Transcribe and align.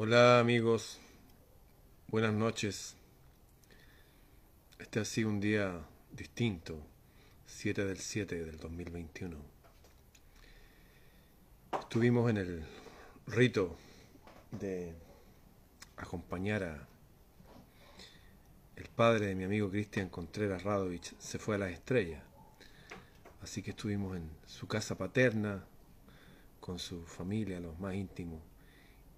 Hola 0.00 0.38
amigos, 0.38 1.00
buenas 2.06 2.32
noches. 2.32 2.94
Este 4.78 5.00
ha 5.00 5.04
sido 5.04 5.28
un 5.28 5.40
día 5.40 5.80
distinto, 6.12 6.80
7 7.46 7.84
del 7.84 7.98
7 7.98 8.44
del 8.44 8.58
2021. 8.58 9.36
Estuvimos 11.80 12.30
en 12.30 12.36
el 12.36 12.64
rito 13.26 13.76
de 14.52 14.94
acompañar 15.96 16.62
a 16.62 16.88
el 18.76 18.88
padre 18.90 19.26
de 19.26 19.34
mi 19.34 19.42
amigo 19.42 19.68
Cristian 19.68 20.10
Contreras 20.10 20.62
Radovich, 20.62 21.18
se 21.18 21.40
fue 21.40 21.56
a 21.56 21.58
las 21.58 21.72
estrellas. 21.72 22.22
Así 23.42 23.62
que 23.62 23.72
estuvimos 23.72 24.16
en 24.16 24.30
su 24.46 24.68
casa 24.68 24.96
paterna, 24.96 25.64
con 26.60 26.78
su 26.78 27.04
familia, 27.04 27.58
los 27.58 27.76
más 27.80 27.96
íntimos, 27.96 28.40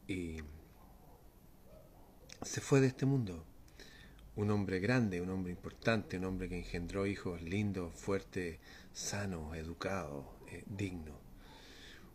y 0.08 0.38
se 2.42 2.60
fue 2.60 2.80
de 2.80 2.88
este 2.88 3.06
mundo. 3.06 3.44
Un 4.36 4.50
hombre 4.50 4.80
grande, 4.80 5.20
un 5.20 5.30
hombre 5.30 5.52
importante, 5.52 6.16
un 6.16 6.24
hombre 6.24 6.48
que 6.48 6.58
engendró 6.58 7.06
hijos 7.06 7.42
lindos, 7.42 7.92
fuertes, 7.94 8.58
sanos, 8.92 9.56
educados, 9.56 10.24
eh, 10.50 10.64
dignos. 10.66 11.16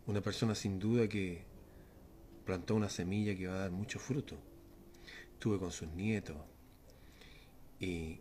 Una 0.06 0.20
persona 0.20 0.54
sin 0.54 0.78
duda 0.78 1.08
que 1.08 1.44
plantó 2.44 2.74
una 2.74 2.88
semilla 2.88 3.36
que 3.36 3.46
va 3.46 3.54
a 3.54 3.58
dar 3.58 3.70
mucho 3.70 3.98
fruto. 3.98 4.36
Estuve 5.32 5.58
con 5.58 5.70
sus 5.70 5.88
nietos 5.88 6.36
y 7.78 8.20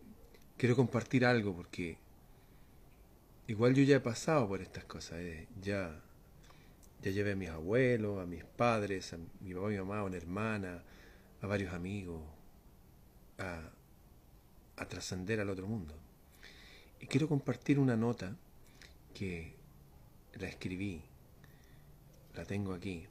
quiero 0.58 0.76
compartir 0.76 1.26
algo 1.26 1.56
porque 1.56 1.98
igual 3.48 3.74
yo 3.74 3.84
ya 3.84 3.98
he 3.98 4.00
pasado 4.02 4.48
por 4.48 4.62
estas 4.62 4.84
cosas. 4.86 5.20
eh, 5.20 5.48
Ya, 5.62 6.02
ya 7.02 7.12
llevé 7.12 7.32
a 7.32 7.36
mis 7.36 7.50
abuelos, 7.50 8.20
a 8.22 8.26
mis 8.26 8.44
padres, 8.44 9.14
a 9.14 9.18
mi 9.18 9.54
papá 9.54 9.68
y 9.68 9.74
mi 9.74 9.78
mamá, 9.78 10.00
a 10.00 10.04
una 10.04 10.18
hermana, 10.18 10.84
a 11.46 11.48
varios 11.48 11.74
amigos, 11.74 12.22
a, 13.38 13.72
trascender 14.90 15.40
al 15.40 15.50
otro 15.50 15.68
mundo. 15.68 15.96
Y 17.00 17.08
quiero 17.08 17.28
compartir 17.28 17.80
una 17.80 17.96
nota 17.96 18.36
que 19.14 19.54
la 20.34 20.48
escribí, 20.48 21.02
la 22.36 22.46
tengo 22.46 22.74
aquí, 22.74 23.08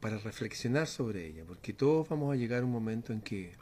para 0.00 0.18
reflexionar 0.18 0.86
sobre 0.86 1.26
ella, 1.26 1.44
porque 1.44 1.72
todos 1.72 2.08
vamos 2.08 2.32
a 2.32 2.36
llegar 2.36 2.62
a 2.62 2.64
un 2.64 2.72
momento 2.72 3.12
en 3.12 3.20
que 3.20 3.52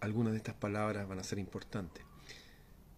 algunas 0.00 0.32
de 0.32 0.38
estas 0.38 0.54
palabras 0.54 1.08
van 1.08 1.18
a 1.18 1.24
ser 1.24 1.38
importantes. 1.38 2.04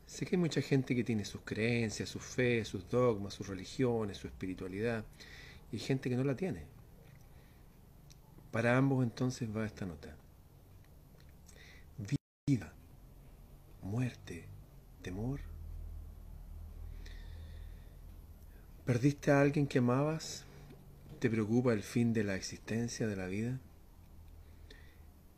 Sé 0.07 0.27
que 0.27 0.37
hay 0.37 0.41
mucha 0.41 0.61
gente 0.61 0.97
que 0.97 1.05
tiene 1.05 1.25
sus 1.25 1.43
creencias, 1.43 2.09
sus 2.09 2.23
fe, 2.23 2.65
sus 2.65 2.89
dogmas, 2.89 3.35
sus 3.35 3.47
religiones, 3.47 4.19
su 4.19 4.27
espiritualidad, 4.27 5.05
y 5.71 5.77
hay 5.77 5.81
gente 5.81 6.11
que 6.11 6.17
no 6.17 6.25
la 6.25 6.35
tiene. 6.35 6.80
Para 8.51 8.77
ambos 8.77 9.05
entonces 9.05 9.49
va 9.55 9.65
esta 9.65 9.87
nota. 9.87 10.17
Vida, 12.47 12.73
muerte, 13.83 14.47
temor. 15.03 15.41
¿Perdiste 18.85 19.31
a 19.31 19.41
alguien 19.41 19.69
que 19.69 19.79
amabas? 19.79 20.45
¿Te 21.21 21.31
preocupa 21.31 21.73
el 21.73 21.83
fin 21.83 22.13
de 22.13 22.25
la 22.25 22.35
existencia 22.35 23.07
de 23.07 23.15
la 23.15 23.27
vida? 23.27 23.61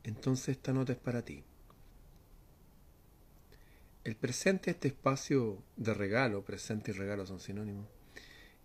Entonces 0.04 0.56
esta 0.56 0.72
nota 0.72 0.92
es 0.92 0.98
para 0.98 1.22
ti. 1.22 1.44
El 4.04 4.16
presente, 4.16 4.70
este 4.70 4.88
espacio 4.88 5.62
de 5.76 5.94
regalo, 5.94 6.42
presente 6.42 6.90
y 6.90 6.94
regalo 6.94 7.24
son 7.26 7.40
sinónimos, 7.40 7.86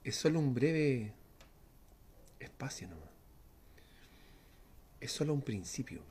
es 0.03 0.15
solo 0.15 0.39
un 0.39 0.53
breve 0.53 1.13
espacio 2.39 2.87
nomás. 2.87 3.16
Es 4.99 5.11
solo 5.11 5.33
un 5.33 5.41
principio. 5.41 6.01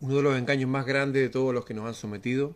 Uno 0.00 0.16
de 0.16 0.22
los 0.22 0.36
engaños 0.36 0.68
más 0.68 0.84
grandes 0.84 1.22
de 1.22 1.30
todos 1.30 1.54
los 1.54 1.64
que 1.64 1.72
nos 1.72 1.86
han 1.86 1.94
sometido 1.94 2.54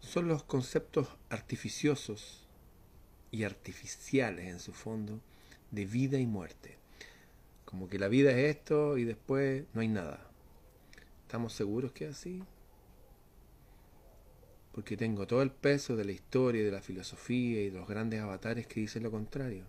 son 0.00 0.28
los 0.28 0.42
conceptos 0.42 1.08
artificiosos 1.28 2.46
y 3.30 3.44
artificiales 3.44 4.46
en 4.46 4.58
su 4.58 4.72
fondo 4.72 5.20
de 5.70 5.84
vida 5.84 6.18
y 6.18 6.26
muerte. 6.26 6.78
Como 7.64 7.88
que 7.88 7.98
la 7.98 8.08
vida 8.08 8.30
es 8.30 8.56
esto 8.56 8.96
y 8.96 9.04
después 9.04 9.64
no 9.74 9.82
hay 9.82 9.88
nada. 9.88 10.26
¿Estamos 11.22 11.52
seguros 11.52 11.92
que 11.92 12.06
es 12.06 12.16
así? 12.16 12.42
Porque 14.72 14.96
tengo 14.96 15.26
todo 15.26 15.42
el 15.42 15.50
peso 15.50 15.96
de 15.96 16.04
la 16.04 16.12
historia, 16.12 16.64
de 16.64 16.70
la 16.72 16.80
filosofía 16.80 17.60
y 17.60 17.70
de 17.70 17.78
los 17.78 17.88
grandes 17.88 18.20
avatares 18.20 18.66
que 18.66 18.80
dicen 18.80 19.02
lo 19.02 19.10
contrario. 19.10 19.64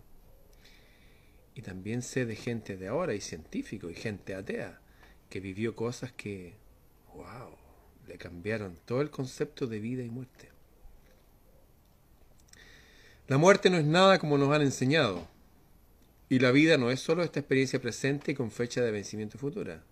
Y 1.54 1.62
también 1.62 2.02
sé 2.02 2.26
de 2.26 2.36
gente 2.36 2.78
de 2.78 2.88
ahora 2.88 3.14
y 3.14 3.22
científicos 3.22 3.92
y 3.92 3.96
gente 3.96 4.36
atea 4.36 4.80
que 5.30 5.40
vivió 5.40 5.76
cosas 5.76 6.12
que, 6.12 6.56
wow, 7.14 7.56
le 8.08 8.18
cambiaron 8.18 8.78
todo 8.86 9.02
el 9.02 9.10
concepto 9.10 9.68
de 9.68 9.80
vida 9.80 10.04
y 10.04 10.10
muerte. 10.10 10.50
La 13.28 13.38
muerte 13.38 13.70
no 13.70 13.78
es 13.78 13.86
nada 13.86 14.20
como 14.20 14.38
nos 14.38 14.54
han 14.54 14.62
enseñado. 14.62 15.28
Y 16.28 16.40
la 16.40 16.52
vida 16.52 16.78
no 16.78 16.92
es 16.92 17.00
solo 17.00 17.24
esta 17.24 17.40
experiencia 17.40 17.82
presente 17.82 18.32
y 18.32 18.36
con 18.36 18.52
fecha 18.52 18.82
de 18.82 18.92
vencimiento 18.92 19.38
futura. 19.38 19.84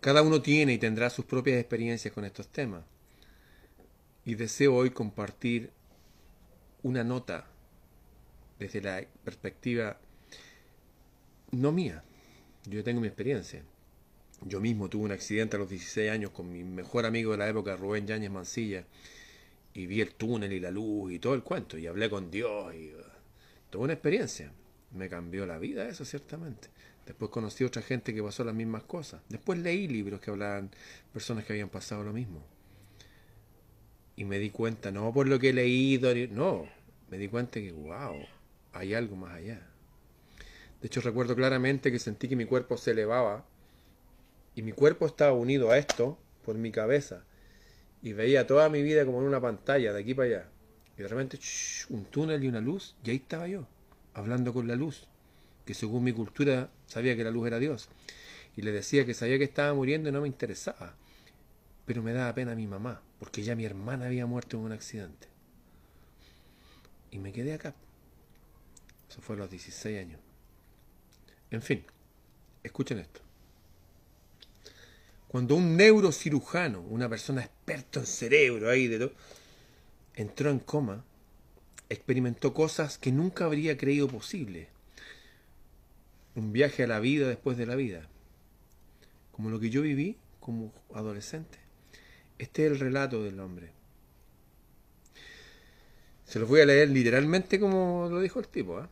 Cada 0.00 0.22
uno 0.22 0.42
tiene 0.42 0.74
y 0.74 0.78
tendrá 0.78 1.08
sus 1.08 1.24
propias 1.24 1.58
experiencias 1.58 2.12
con 2.12 2.24
estos 2.24 2.48
temas. 2.48 2.84
Y 4.24 4.34
deseo 4.34 4.74
hoy 4.74 4.90
compartir 4.90 5.70
una 6.82 7.04
nota 7.04 7.46
desde 8.58 8.80
la 8.80 9.04
perspectiva 9.24 9.98
no 11.50 11.72
mía. 11.72 12.02
Yo 12.66 12.82
tengo 12.82 13.00
mi 13.00 13.06
experiencia. 13.06 13.62
Yo 14.42 14.60
mismo 14.60 14.88
tuve 14.88 15.04
un 15.04 15.12
accidente 15.12 15.56
a 15.56 15.58
los 15.58 15.68
16 15.68 16.10
años 16.10 16.30
con 16.30 16.52
mi 16.52 16.64
mejor 16.64 17.06
amigo 17.06 17.32
de 17.32 17.38
la 17.38 17.48
época, 17.48 17.76
Rubén 17.76 18.06
Yáñez 18.06 18.30
Mancilla, 18.30 18.84
y 19.72 19.86
vi 19.86 20.00
el 20.00 20.14
túnel 20.14 20.52
y 20.52 20.60
la 20.60 20.70
luz 20.70 21.12
y 21.12 21.18
todo 21.18 21.34
el 21.34 21.42
cuento, 21.42 21.78
y 21.78 21.86
hablé 21.86 22.10
con 22.10 22.30
Dios, 22.30 22.74
y 22.74 22.92
tuve 23.70 23.84
una 23.84 23.92
experiencia. 23.94 24.52
Me 24.92 25.08
cambió 25.08 25.46
la 25.46 25.58
vida 25.58 25.88
eso, 25.88 26.04
ciertamente. 26.04 26.68
Después 27.06 27.30
conocí 27.30 27.64
a 27.64 27.66
otra 27.66 27.82
gente 27.82 28.14
que 28.14 28.22
pasó 28.22 28.44
las 28.44 28.54
mismas 28.54 28.84
cosas. 28.84 29.20
Después 29.28 29.58
leí 29.58 29.88
libros 29.88 30.20
que 30.20 30.30
hablaban 30.30 30.70
personas 31.12 31.44
que 31.44 31.52
habían 31.52 31.68
pasado 31.68 32.04
lo 32.04 32.12
mismo. 32.12 32.42
Y 34.16 34.24
me 34.24 34.38
di 34.38 34.50
cuenta, 34.50 34.90
no 34.90 35.12
por 35.12 35.26
lo 35.26 35.38
que 35.38 35.50
he 35.50 35.52
leído, 35.52 36.14
no, 36.30 36.66
me 37.10 37.18
di 37.18 37.28
cuenta 37.28 37.60
que, 37.60 37.72
wow, 37.72 38.16
hay 38.74 38.92
algo 38.94 39.16
más 39.16 39.32
allá. 39.34 39.66
De 40.82 40.88
hecho, 40.88 41.00
recuerdo 41.00 41.34
claramente 41.34 41.90
que 41.90 41.98
sentí 41.98 42.28
que 42.28 42.36
mi 42.36 42.44
cuerpo 42.44 42.76
se 42.76 42.90
elevaba 42.90 43.46
y 44.54 44.62
mi 44.62 44.72
cuerpo 44.72 45.06
estaba 45.06 45.32
unido 45.32 45.70
a 45.70 45.78
esto 45.78 46.18
por 46.44 46.56
mi 46.56 46.70
cabeza. 46.70 47.24
Y 48.02 48.12
veía 48.12 48.46
toda 48.46 48.68
mi 48.68 48.82
vida 48.82 49.06
como 49.06 49.20
en 49.20 49.26
una 49.26 49.40
pantalla, 49.40 49.92
de 49.92 50.00
aquí 50.00 50.12
para 50.12 50.28
allá. 50.28 50.48
Y 50.98 51.02
de 51.02 51.08
repente, 51.08 51.38
shh, 51.38 51.86
un 51.88 52.04
túnel 52.04 52.44
y 52.44 52.48
una 52.48 52.60
luz, 52.60 52.96
y 53.02 53.10
ahí 53.10 53.16
estaba 53.16 53.48
yo, 53.48 53.66
hablando 54.12 54.52
con 54.52 54.68
la 54.68 54.76
luz, 54.76 55.08
que 55.64 55.72
según 55.72 56.04
mi 56.04 56.12
cultura 56.12 56.70
sabía 56.86 57.16
que 57.16 57.24
la 57.24 57.30
luz 57.30 57.46
era 57.46 57.58
Dios. 57.58 57.88
Y 58.56 58.62
le 58.62 58.72
decía 58.72 59.06
que 59.06 59.14
sabía 59.14 59.38
que 59.38 59.44
estaba 59.44 59.72
muriendo 59.72 60.08
y 60.08 60.12
no 60.12 60.20
me 60.20 60.28
interesaba. 60.28 60.94
Pero 61.86 62.02
me 62.02 62.12
daba 62.12 62.34
pena 62.34 62.52
a 62.52 62.56
mi 62.56 62.66
mamá, 62.66 63.00
porque 63.18 63.42
ya 63.42 63.56
mi 63.56 63.64
hermana 63.64 64.06
había 64.06 64.26
muerto 64.26 64.58
en 64.58 64.64
un 64.64 64.72
accidente. 64.72 65.28
Y 67.10 67.18
me 67.18 67.32
quedé 67.32 67.54
acá. 67.54 67.74
Eso 69.14 69.22
fue 69.22 69.36
a 69.36 69.38
los 69.38 69.50
16 69.50 70.00
años. 70.00 70.18
En 71.52 71.62
fin, 71.62 71.84
escuchen 72.64 72.98
esto. 72.98 73.20
Cuando 75.28 75.54
un 75.54 75.76
neurocirujano, 75.76 76.80
una 76.80 77.08
persona 77.08 77.42
experta 77.42 78.00
en 78.00 78.06
cerebro 78.06 78.68
ahí 78.68 78.88
de 78.88 78.98
todo, 78.98 79.12
entró 80.16 80.50
en 80.50 80.58
coma, 80.58 81.04
experimentó 81.88 82.52
cosas 82.52 82.98
que 82.98 83.12
nunca 83.12 83.44
habría 83.44 83.78
creído 83.78 84.08
posible. 84.08 84.66
Un 86.34 86.52
viaje 86.52 86.82
a 86.82 86.88
la 86.88 86.98
vida 86.98 87.28
después 87.28 87.56
de 87.56 87.66
la 87.66 87.76
vida. 87.76 88.08
Como 89.30 89.48
lo 89.48 89.60
que 89.60 89.70
yo 89.70 89.82
viví 89.82 90.16
como 90.40 90.72
adolescente. 90.92 91.60
Este 92.38 92.66
es 92.66 92.72
el 92.72 92.80
relato 92.80 93.22
del 93.22 93.38
hombre. 93.38 93.70
Se 96.26 96.40
los 96.40 96.48
voy 96.48 96.62
a 96.62 96.66
leer 96.66 96.88
literalmente 96.88 97.60
como 97.60 98.08
lo 98.10 98.20
dijo 98.20 98.40
el 98.40 98.48
tipo. 98.48 98.80
¿eh? 98.80 98.86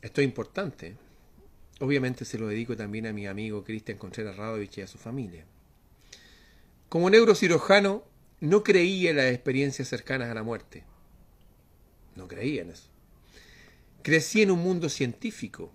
Esto 0.00 0.20
es 0.20 0.26
importante. 0.26 0.96
Obviamente 1.80 2.24
se 2.24 2.38
lo 2.38 2.48
dedico 2.48 2.76
también 2.76 3.06
a 3.06 3.12
mi 3.12 3.26
amigo 3.26 3.64
Cristian 3.64 3.98
Contreras 3.98 4.36
Radovich 4.36 4.78
y 4.78 4.82
a 4.82 4.86
su 4.86 4.98
familia. 4.98 5.44
Como 6.88 7.10
neurocirujano, 7.10 8.04
no 8.40 8.62
creía 8.62 9.10
en 9.10 9.16
las 9.16 9.32
experiencias 9.32 9.88
cercanas 9.88 10.30
a 10.30 10.34
la 10.34 10.42
muerte. 10.42 10.84
No 12.16 12.28
creía 12.28 12.62
en 12.62 12.70
eso. 12.70 12.88
Crecí 14.02 14.42
en 14.42 14.50
un 14.50 14.60
mundo 14.60 14.88
científico. 14.88 15.72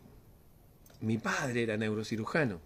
Mi 1.02 1.18
padre 1.18 1.64
era 1.64 1.78
neurocirujano. 1.78 2.62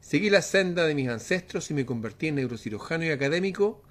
Seguí 0.00 0.30
la 0.30 0.42
senda 0.42 0.86
de 0.86 0.94
mis 0.94 1.08
ancestros 1.08 1.70
y 1.70 1.74
me 1.74 1.84
convertí 1.84 2.28
en 2.28 2.36
neurocirujano 2.36 3.04
y 3.04 3.10
académico 3.10 3.82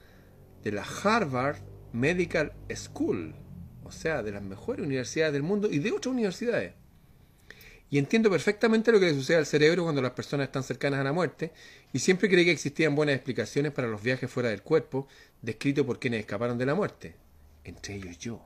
de 0.63 0.71
la 0.71 0.83
Harvard 0.83 1.57
Medical 1.93 2.53
School, 2.73 3.35
o 3.87 3.91
sea, 3.91 4.21
de 4.21 4.31
las 4.31 4.43
mejores 4.43 4.85
universidades 4.85 5.33
del 5.33 5.43
mundo 5.43 5.69
y 5.71 5.79
de 5.79 5.91
otras 5.91 6.13
universidades. 6.13 6.73
Y 7.89 7.97
entiendo 7.97 8.29
perfectamente 8.29 8.91
lo 8.91 8.99
que 8.99 9.05
le 9.05 9.13
sucede 9.13 9.37
al 9.37 9.45
cerebro 9.45 9.83
cuando 9.83 10.01
las 10.01 10.11
personas 10.11 10.47
están 10.47 10.63
cercanas 10.63 10.99
a 10.99 11.03
la 11.03 11.13
muerte, 11.13 11.53
y 11.93 11.99
siempre 11.99 12.29
creí 12.29 12.43
que 12.43 12.51
existían 12.51 12.95
buenas 12.95 13.15
explicaciones 13.15 13.71
para 13.71 13.87
los 13.87 14.03
viajes 14.03 14.29
fuera 14.29 14.49
del 14.49 14.61
cuerpo, 14.61 15.07
descritos 15.41 15.85
por 15.85 15.99
quienes 15.99 16.19
escaparon 16.19 16.57
de 16.57 16.65
la 16.65 16.75
muerte, 16.75 17.15
entre 17.63 17.95
ellos 17.95 18.19
yo. 18.19 18.45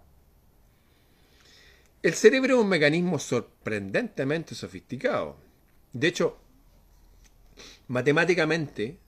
El 2.03 2.13
cerebro 2.13 2.55
es 2.55 2.61
un 2.61 2.69
mecanismo 2.69 3.19
sorprendentemente 3.19 4.55
sofisticado. 4.55 5.37
De 5.93 6.07
hecho, 6.07 6.37
matemáticamente, 7.87 8.99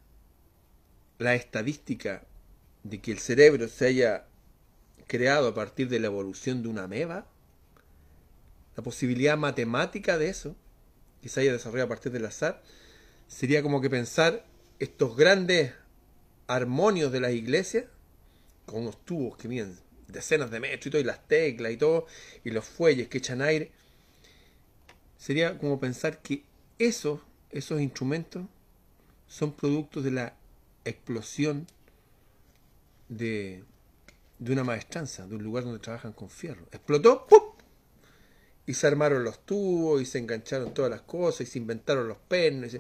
la 1.18 1.36
estadística 1.36 2.24
de 2.84 3.00
que 3.02 3.12
el 3.12 3.20
cerebro 3.20 3.68
se 3.68 3.88
haya 3.88 4.28
creado 5.08 5.48
a 5.50 5.54
partir 5.54 5.90
de 5.90 6.00
la 6.00 6.08
evolución 6.08 6.64
de 6.64 6.70
una 6.70 6.84
ameba, 6.84 7.28
la 8.76 8.84
posibilidad 8.84 9.38
matemática 9.38 10.18
de 10.18 10.30
eso, 10.30 10.56
que 11.22 11.30
se 11.30 11.42
haya 11.42 11.54
desarrollado 11.54 11.86
a 11.86 11.90
partir 11.90 12.12
del 12.12 12.26
azar, 12.26 12.64
sería 13.28 13.62
como 13.62 13.82
que 13.82 13.90
pensar 13.90 14.46
estos 14.80 15.16
grandes 15.16 15.74
armonios 16.48 17.12
de 17.12 17.20
las 17.20 17.32
iglesias, 17.32 17.86
con 18.66 18.82
unos 18.82 19.04
tubos 19.06 19.38
que 19.38 19.48
miden 19.48 19.78
decenas 20.08 20.52
de 20.52 20.60
metros 20.60 20.88
y 20.88 20.90
todo, 20.92 21.02
y 21.02 21.06
las 21.06 21.28
teclas 21.28 21.72
y 21.72 21.78
todo, 21.78 22.08
y 22.44 22.52
los 22.52 22.66
fuelles 22.66 23.08
que 23.08 23.20
echan 23.20 23.42
aire, 23.42 23.72
sería 25.18 25.58
como 25.58 25.80
pensar 25.80 26.22
que 26.22 26.44
esos, 26.80 27.22
esos 27.52 27.80
instrumentos 27.82 28.44
son 29.28 29.54
productos 29.54 30.04
de 30.04 30.12
la 30.12 30.36
explosión 30.86 31.68
de, 33.10 33.64
de 34.44 34.52
una 34.52 34.64
maestranza, 34.64 35.26
de 35.26 35.36
un 35.36 35.44
lugar 35.44 35.64
donde 35.64 35.80
trabajan 35.80 36.12
con 36.12 36.30
fierro. 36.30 36.68
Explotó, 36.72 37.26
¡pum! 37.28 37.44
Y 38.66 38.74
se 38.74 38.88
armaron 38.88 39.24
los 39.24 39.46
tubos, 39.46 40.02
y 40.02 40.06
se 40.06 40.20
engancharon 40.20 40.74
todas 40.74 40.92
las 40.92 41.02
cosas, 41.02 41.42
y 41.42 41.46
se 41.46 41.60
inventaron 41.60 42.08
los 42.08 42.18
pernos. 42.18 42.78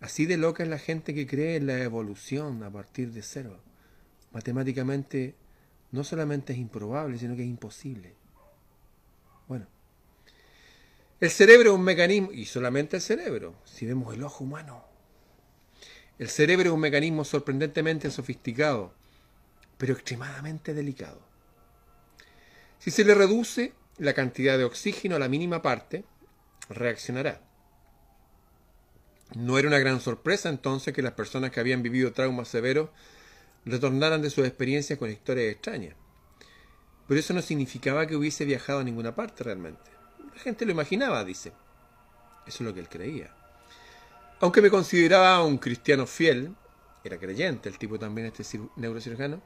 Así 0.00 0.26
de 0.26 0.36
loca 0.36 0.64
es 0.64 0.68
la 0.68 0.78
gente 0.78 1.14
que 1.14 1.26
cree 1.26 1.56
en 1.56 1.66
la 1.66 1.78
evolución 1.80 2.62
a 2.64 2.70
partir 2.70 3.12
de 3.12 3.22
cero. 3.22 3.60
Matemáticamente 4.32 5.36
no 5.92 6.02
solamente 6.02 6.52
es 6.52 6.58
improbable, 6.58 7.16
sino 7.18 7.36
que 7.36 7.42
es 7.42 7.48
imposible. 7.48 8.14
Bueno, 9.46 9.66
el 11.20 11.30
cerebro 11.30 11.70
es 11.70 11.76
un 11.76 11.84
mecanismo, 11.84 12.32
y 12.32 12.46
solamente 12.46 12.96
el 12.96 13.02
cerebro, 13.02 13.54
si 13.64 13.86
vemos 13.86 14.12
el 14.12 14.24
ojo 14.24 14.42
humano. 14.42 14.84
El 16.18 16.28
cerebro 16.28 16.70
es 16.70 16.74
un 16.74 16.80
mecanismo 16.80 17.24
sorprendentemente 17.24 18.10
sofisticado, 18.10 18.92
pero 19.84 19.92
extremadamente 19.92 20.72
delicado. 20.72 21.20
Si 22.78 22.90
se 22.90 23.04
le 23.04 23.14
reduce 23.14 23.74
la 23.98 24.14
cantidad 24.14 24.56
de 24.56 24.64
oxígeno 24.64 25.16
a 25.16 25.18
la 25.18 25.28
mínima 25.28 25.60
parte, 25.60 26.06
reaccionará. 26.70 27.42
No 29.36 29.58
era 29.58 29.68
una 29.68 29.78
gran 29.78 30.00
sorpresa 30.00 30.48
entonces 30.48 30.94
que 30.94 31.02
las 31.02 31.12
personas 31.12 31.50
que 31.50 31.60
habían 31.60 31.82
vivido 31.82 32.14
traumas 32.14 32.48
severos 32.48 32.88
retornaran 33.66 34.22
de 34.22 34.30
sus 34.30 34.46
experiencias 34.46 34.98
con 34.98 35.10
historias 35.10 35.52
extrañas. 35.52 35.96
Pero 37.06 37.20
eso 37.20 37.34
no 37.34 37.42
significaba 37.42 38.06
que 38.06 38.16
hubiese 38.16 38.46
viajado 38.46 38.78
a 38.78 38.84
ninguna 38.84 39.14
parte 39.14 39.44
realmente. 39.44 39.90
La 40.34 40.40
gente 40.40 40.64
lo 40.64 40.72
imaginaba, 40.72 41.26
dice. 41.26 41.52
Eso 42.46 42.56
es 42.56 42.60
lo 42.62 42.72
que 42.72 42.80
él 42.80 42.88
creía. 42.88 43.34
Aunque 44.40 44.62
me 44.62 44.70
consideraba 44.70 45.44
un 45.44 45.58
cristiano 45.58 46.06
fiel, 46.06 46.54
era 47.04 47.18
creyente 47.18 47.68
el 47.68 47.76
tipo 47.76 47.98
también, 47.98 48.28
este 48.28 48.58
neurocirujano, 48.76 49.42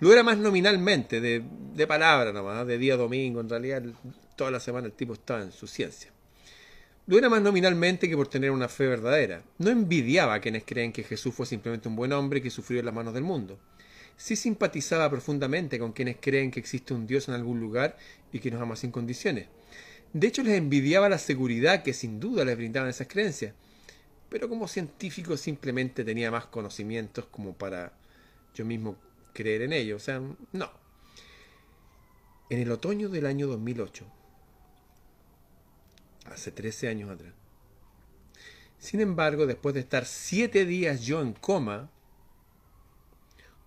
lo 0.00 0.12
era 0.12 0.22
más 0.22 0.38
nominalmente, 0.38 1.20
de, 1.20 1.42
de 1.74 1.86
palabra 1.86 2.32
nomás, 2.32 2.66
de 2.66 2.78
día 2.78 2.96
domingo, 2.96 3.40
en 3.40 3.48
realidad 3.48 3.82
toda 4.36 4.50
la 4.50 4.60
semana 4.60 4.86
el 4.86 4.92
tipo 4.92 5.14
estaba 5.14 5.42
en 5.42 5.52
su 5.52 5.66
ciencia. 5.66 6.10
Lo 7.06 7.16
era 7.16 7.28
más 7.28 7.40
nominalmente 7.40 8.08
que 8.08 8.16
por 8.16 8.26
tener 8.26 8.50
una 8.50 8.68
fe 8.68 8.88
verdadera. 8.88 9.42
No 9.58 9.70
envidiaba 9.70 10.34
a 10.34 10.40
quienes 10.40 10.64
creen 10.64 10.92
que 10.92 11.04
Jesús 11.04 11.32
fue 11.32 11.46
simplemente 11.46 11.88
un 11.88 11.94
buen 11.94 12.12
hombre 12.12 12.42
que 12.42 12.50
sufrió 12.50 12.80
en 12.80 12.86
las 12.86 12.94
manos 12.94 13.14
del 13.14 13.22
mundo. 13.22 13.60
Sí 14.16 14.34
simpatizaba 14.34 15.08
profundamente 15.08 15.78
con 15.78 15.92
quienes 15.92 16.16
creen 16.20 16.50
que 16.50 16.58
existe 16.58 16.94
un 16.94 17.06
Dios 17.06 17.28
en 17.28 17.34
algún 17.34 17.60
lugar 17.60 17.96
y 18.32 18.40
que 18.40 18.50
nos 18.50 18.60
ama 18.60 18.74
sin 18.74 18.90
condiciones. 18.90 19.46
De 20.12 20.26
hecho, 20.26 20.42
les 20.42 20.58
envidiaba 20.58 21.08
la 21.08 21.18
seguridad 21.18 21.84
que 21.84 21.92
sin 21.92 22.18
duda 22.18 22.44
les 22.44 22.56
brindaban 22.56 22.90
esas 22.90 23.06
creencias. 23.06 23.54
Pero 24.28 24.48
como 24.48 24.66
científico 24.66 25.36
simplemente 25.36 26.04
tenía 26.04 26.32
más 26.32 26.46
conocimientos 26.46 27.26
como 27.26 27.52
para 27.52 27.92
yo 28.52 28.64
mismo 28.64 28.96
creer 29.36 29.62
en 29.62 29.72
ello. 29.72 29.96
O 29.96 30.00
sea, 30.00 30.20
no. 30.52 30.70
En 32.48 32.60
el 32.60 32.70
otoño 32.70 33.08
del 33.08 33.26
año 33.26 33.46
2008, 33.48 34.06
hace 36.26 36.50
13 36.50 36.88
años 36.88 37.10
atrás, 37.10 37.34
sin 38.78 39.00
embargo, 39.00 39.46
después 39.46 39.74
de 39.74 39.80
estar 39.80 40.06
siete 40.06 40.64
días 40.64 41.02
yo 41.02 41.20
en 41.20 41.32
coma, 41.32 41.90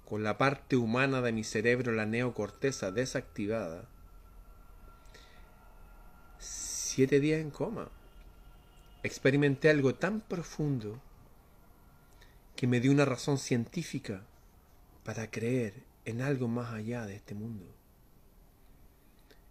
con 0.05 0.23
la 0.23 0.37
parte 0.37 0.75
humana 0.75 1.21
de 1.21 1.31
mi 1.31 1.43
cerebro, 1.43 1.91
la 1.91 2.05
neocorteza, 2.05 2.91
desactivada, 2.91 3.89
siete 6.37 7.19
días 7.19 7.41
en 7.41 7.51
coma, 7.51 7.89
experimenté 9.03 9.69
algo 9.69 9.93
tan 9.95 10.21
profundo 10.21 11.01
que 12.55 12.67
me 12.67 12.79
dio 12.79 12.91
una 12.91 13.05
razón 13.05 13.37
científica 13.37 14.23
para 15.09 15.31
creer 15.31 15.73
en 16.05 16.21
algo 16.21 16.47
más 16.47 16.71
allá 16.71 17.07
de 17.07 17.15
este 17.15 17.33
mundo, 17.33 17.65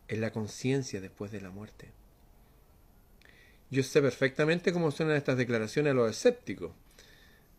en 0.07 0.21
la 0.21 0.31
conciencia 0.31 1.01
después 1.01 1.33
de 1.33 1.41
la 1.41 1.51
muerte. 1.51 1.91
Yo 3.69 3.83
sé 3.83 4.01
perfectamente 4.01 4.73
cómo 4.73 4.93
suenan 4.93 5.17
estas 5.17 5.37
declaraciones 5.37 5.91
a 5.91 5.95
los 5.95 6.13
escépticos, 6.13 6.71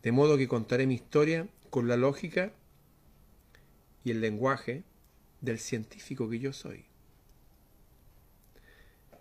de 0.02 0.12
modo 0.12 0.38
que 0.38 0.48
contaré 0.48 0.86
mi 0.86 0.94
historia 0.94 1.46
con 1.68 1.88
la 1.88 1.98
lógica 1.98 2.54
y 4.02 4.12
el 4.12 4.22
lenguaje 4.22 4.82
del 5.42 5.58
científico 5.58 6.30
que 6.30 6.38
yo 6.38 6.54
soy. 6.54 6.86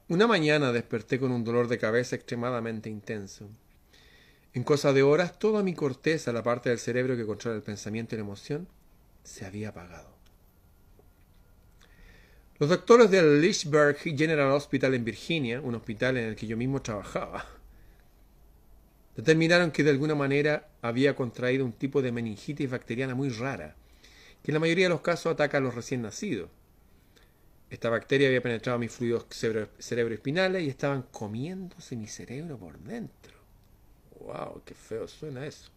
Una 0.07 0.25
mañana 0.25 0.71
desperté 0.71 1.19
con 1.19 1.33
un 1.33 1.43
dolor 1.43 1.67
de 1.67 1.79
cabeza 1.79 2.15
extremadamente 2.15 2.89
intenso. 2.89 3.49
En 4.59 4.65
cosa 4.65 4.91
de 4.91 5.03
horas, 5.03 5.39
toda 5.39 5.63
mi 5.63 5.73
corteza, 5.73 6.33
la 6.33 6.43
parte 6.43 6.67
del 6.67 6.79
cerebro 6.79 7.15
que 7.15 7.25
controla 7.25 7.55
el 7.55 7.63
pensamiento 7.63 8.13
y 8.13 8.17
la 8.17 8.25
emoción, 8.25 8.67
se 9.23 9.45
había 9.45 9.69
apagado. 9.69 10.13
Los 12.57 12.67
doctores 12.67 13.09
del 13.09 13.39
Lichberg 13.39 13.95
General 13.95 14.51
Hospital 14.51 14.95
en 14.95 15.05
Virginia, 15.05 15.61
un 15.61 15.75
hospital 15.75 16.17
en 16.17 16.25
el 16.25 16.35
que 16.35 16.45
yo 16.45 16.57
mismo 16.57 16.81
trabajaba, 16.81 17.45
determinaron 19.15 19.71
que 19.71 19.85
de 19.85 19.91
alguna 19.91 20.15
manera 20.15 20.67
había 20.81 21.15
contraído 21.15 21.63
un 21.63 21.71
tipo 21.71 22.01
de 22.01 22.11
meningitis 22.11 22.69
bacteriana 22.69 23.15
muy 23.15 23.29
rara, 23.29 23.77
que 24.43 24.51
en 24.51 24.55
la 24.55 24.59
mayoría 24.59 24.87
de 24.87 24.93
los 24.93 24.99
casos 24.99 25.31
ataca 25.31 25.59
a 25.59 25.61
los 25.61 25.73
recién 25.73 26.01
nacidos. 26.01 26.49
Esta 27.69 27.89
bacteria 27.89 28.27
había 28.27 28.43
penetrado 28.43 28.77
mis 28.77 28.91
fluidos 28.91 29.25
cerebroespinales 29.79 30.63
y 30.63 30.67
estaban 30.67 31.03
comiéndose 31.03 31.95
mi 31.95 32.07
cerebro 32.07 32.57
por 32.57 32.77
dentro. 32.79 33.38
¡Wow! 34.19 34.61
¡Qué 34.65 34.73
feo 34.73 35.07
suena 35.07 35.45
eso! 35.45 35.69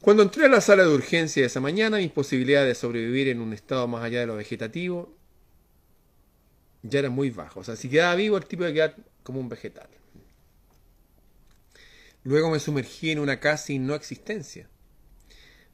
Cuando 0.00 0.22
entré 0.22 0.46
a 0.46 0.48
la 0.48 0.60
sala 0.60 0.82
de 0.82 0.94
urgencia 0.94 1.46
esa 1.46 1.60
mañana, 1.60 1.98
mis 1.98 2.10
posibilidades 2.10 2.68
de 2.68 2.74
sobrevivir 2.74 3.28
en 3.28 3.40
un 3.40 3.52
estado 3.52 3.86
más 3.86 4.02
allá 4.02 4.20
de 4.20 4.26
lo 4.26 4.36
vegetativo 4.36 5.14
ya 6.82 6.98
eran 6.98 7.12
muy 7.12 7.30
bajas. 7.30 7.56
O 7.56 7.64
sea, 7.64 7.76
si 7.76 7.88
quedaba 7.88 8.14
vivo, 8.14 8.36
el 8.36 8.46
tipo 8.46 8.64
de 8.64 8.72
quedar 8.72 8.96
como 9.22 9.40
un 9.40 9.48
vegetal. 9.48 9.88
Luego 12.24 12.50
me 12.50 12.60
sumergí 12.60 13.10
en 13.10 13.18
una 13.18 13.40
casi 13.40 13.78
no 13.78 13.94
existencia. 13.94 14.68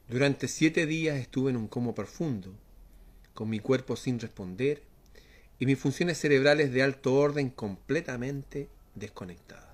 Durante 0.07 0.47
siete 0.47 0.85
días 0.85 1.17
estuve 1.17 1.51
en 1.51 1.57
un 1.57 1.67
coma 1.67 1.93
profundo, 1.93 2.53
con 3.33 3.49
mi 3.49 3.59
cuerpo 3.59 3.95
sin 3.95 4.19
responder 4.19 4.81
y 5.59 5.65
mis 5.65 5.77
funciones 5.77 6.17
cerebrales 6.17 6.71
de 6.71 6.81
alto 6.81 7.13
orden 7.13 7.49
completamente 7.49 8.69
desconectadas. 8.95 9.68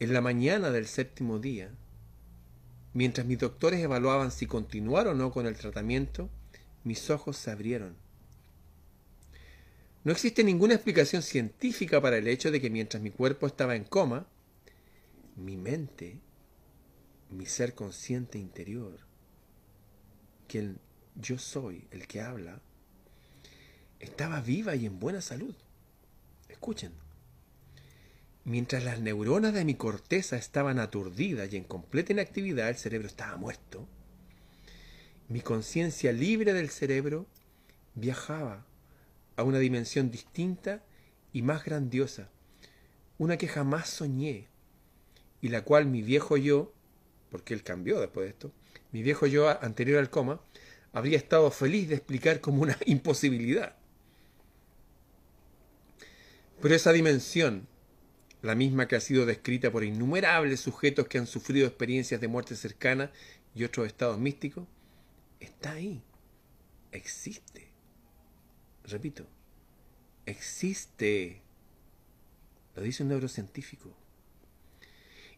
En 0.00 0.12
la 0.12 0.20
mañana 0.20 0.70
del 0.70 0.86
séptimo 0.86 1.38
día, 1.38 1.70
Mientras 2.98 3.26
mis 3.26 3.38
doctores 3.38 3.80
evaluaban 3.80 4.32
si 4.32 4.46
continuar 4.46 5.06
o 5.08 5.14
no 5.14 5.30
con 5.30 5.46
el 5.46 5.56
tratamiento, 5.56 6.28
mis 6.84 7.10
ojos 7.10 7.36
se 7.36 7.50
abrieron. 7.50 7.94
No 10.04 10.12
existe 10.12 10.42
ninguna 10.42 10.74
explicación 10.74 11.22
científica 11.22 12.00
para 12.00 12.16
el 12.16 12.26
hecho 12.28 12.50
de 12.50 12.60
que 12.60 12.70
mientras 12.70 13.02
mi 13.02 13.10
cuerpo 13.10 13.46
estaba 13.46 13.76
en 13.76 13.84
coma, 13.84 14.26
mi 15.36 15.56
mente, 15.56 16.18
mi 17.30 17.46
ser 17.46 17.74
consciente 17.74 18.38
interior, 18.38 18.98
quien 20.48 20.78
yo 21.14 21.38
soy, 21.38 21.86
el 21.90 22.06
que 22.06 22.22
habla, 22.22 22.60
estaba 24.00 24.40
viva 24.40 24.74
y 24.74 24.86
en 24.86 24.98
buena 24.98 25.20
salud. 25.20 25.54
Escuchen. 26.48 27.07
Mientras 28.48 28.82
las 28.82 28.98
neuronas 28.98 29.52
de 29.52 29.66
mi 29.66 29.74
corteza 29.74 30.38
estaban 30.38 30.78
aturdidas 30.78 31.52
y 31.52 31.58
en 31.58 31.64
completa 31.64 32.14
inactividad, 32.14 32.70
el 32.70 32.76
cerebro 32.76 33.06
estaba 33.06 33.36
muerto. 33.36 33.86
Mi 35.28 35.42
conciencia 35.42 36.12
libre 36.12 36.54
del 36.54 36.70
cerebro 36.70 37.26
viajaba 37.94 38.64
a 39.36 39.42
una 39.42 39.58
dimensión 39.58 40.10
distinta 40.10 40.82
y 41.34 41.42
más 41.42 41.62
grandiosa, 41.62 42.30
una 43.18 43.36
que 43.36 43.48
jamás 43.48 43.90
soñé, 43.90 44.48
y 45.42 45.48
la 45.48 45.62
cual 45.62 45.84
mi 45.84 46.00
viejo 46.00 46.38
yo, 46.38 46.72
porque 47.30 47.52
él 47.52 47.62
cambió 47.62 48.00
después 48.00 48.24
de 48.24 48.30
esto, 48.30 48.50
mi 48.92 49.02
viejo 49.02 49.26
yo 49.26 49.50
anterior 49.62 49.98
al 49.98 50.08
coma, 50.08 50.40
habría 50.94 51.18
estado 51.18 51.50
feliz 51.50 51.90
de 51.90 51.96
explicar 51.96 52.40
como 52.40 52.62
una 52.62 52.78
imposibilidad. 52.86 53.76
Pero 56.62 56.74
esa 56.74 56.92
dimensión, 56.92 57.68
la 58.42 58.54
misma 58.54 58.86
que 58.86 58.96
ha 58.96 59.00
sido 59.00 59.26
descrita 59.26 59.70
por 59.70 59.84
innumerables 59.84 60.60
sujetos 60.60 61.08
que 61.08 61.18
han 61.18 61.26
sufrido 61.26 61.66
experiencias 61.66 62.20
de 62.20 62.28
muerte 62.28 62.54
cercana 62.54 63.10
y 63.54 63.64
otros 63.64 63.86
estados 63.86 64.18
místicos, 64.18 64.66
está 65.40 65.72
ahí, 65.72 66.02
existe. 66.92 67.68
Repito, 68.84 69.26
existe. 70.24 71.42
Lo 72.76 72.82
dice 72.82 73.02
un 73.02 73.10
neurocientífico. 73.10 73.92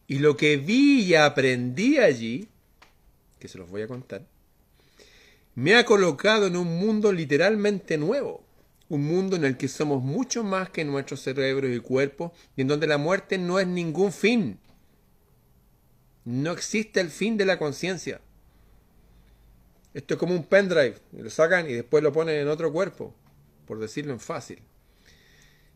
Y 0.06 0.18
lo 0.18 0.36
que 0.36 0.56
vi 0.56 1.04
y 1.04 1.14
aprendí 1.14 1.98
allí, 1.98 2.48
que 3.38 3.48
se 3.48 3.58
los 3.58 3.70
voy 3.70 3.82
a 3.82 3.88
contar, 3.88 4.26
me 5.54 5.76
ha 5.76 5.84
colocado 5.84 6.46
en 6.46 6.56
un 6.56 6.78
mundo 6.78 7.12
literalmente 7.12 7.96
nuevo. 7.96 8.44
Un 8.90 9.06
mundo 9.06 9.36
en 9.36 9.44
el 9.44 9.56
que 9.56 9.68
somos 9.68 10.02
mucho 10.02 10.42
más 10.42 10.68
que 10.68 10.84
nuestros 10.84 11.22
cerebros 11.22 11.70
y 11.70 11.78
cuerpos 11.78 12.32
y 12.56 12.62
en 12.62 12.68
donde 12.68 12.88
la 12.88 12.98
muerte 12.98 13.38
no 13.38 13.58
es 13.60 13.66
ningún 13.66 14.12
fin. 14.12 14.58
No 16.24 16.50
existe 16.50 17.00
el 17.00 17.08
fin 17.08 17.36
de 17.36 17.44
la 17.44 17.56
conciencia. 17.56 18.20
Esto 19.94 20.14
es 20.14 20.20
como 20.20 20.34
un 20.34 20.42
pendrive, 20.42 20.96
lo 21.12 21.30
sacan 21.30 21.70
y 21.70 21.72
después 21.72 22.02
lo 22.02 22.12
ponen 22.12 22.36
en 22.36 22.48
otro 22.48 22.72
cuerpo, 22.72 23.14
por 23.64 23.78
decirlo 23.78 24.12
en 24.12 24.20
fácil. 24.20 24.60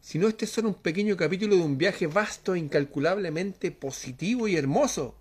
Sino 0.01 0.27
este 0.27 0.45
es 0.45 0.51
solo 0.51 0.69
un 0.69 0.75
pequeño 0.75 1.17
capítulo 1.17 1.55
de 1.55 1.63
un 1.63 1.79
viaje 1.79 2.09
vasto, 2.09 2.57
incalculablemente 2.57 3.71
positivo 3.71 4.49
y 4.49 4.57
hermoso. 4.57 5.17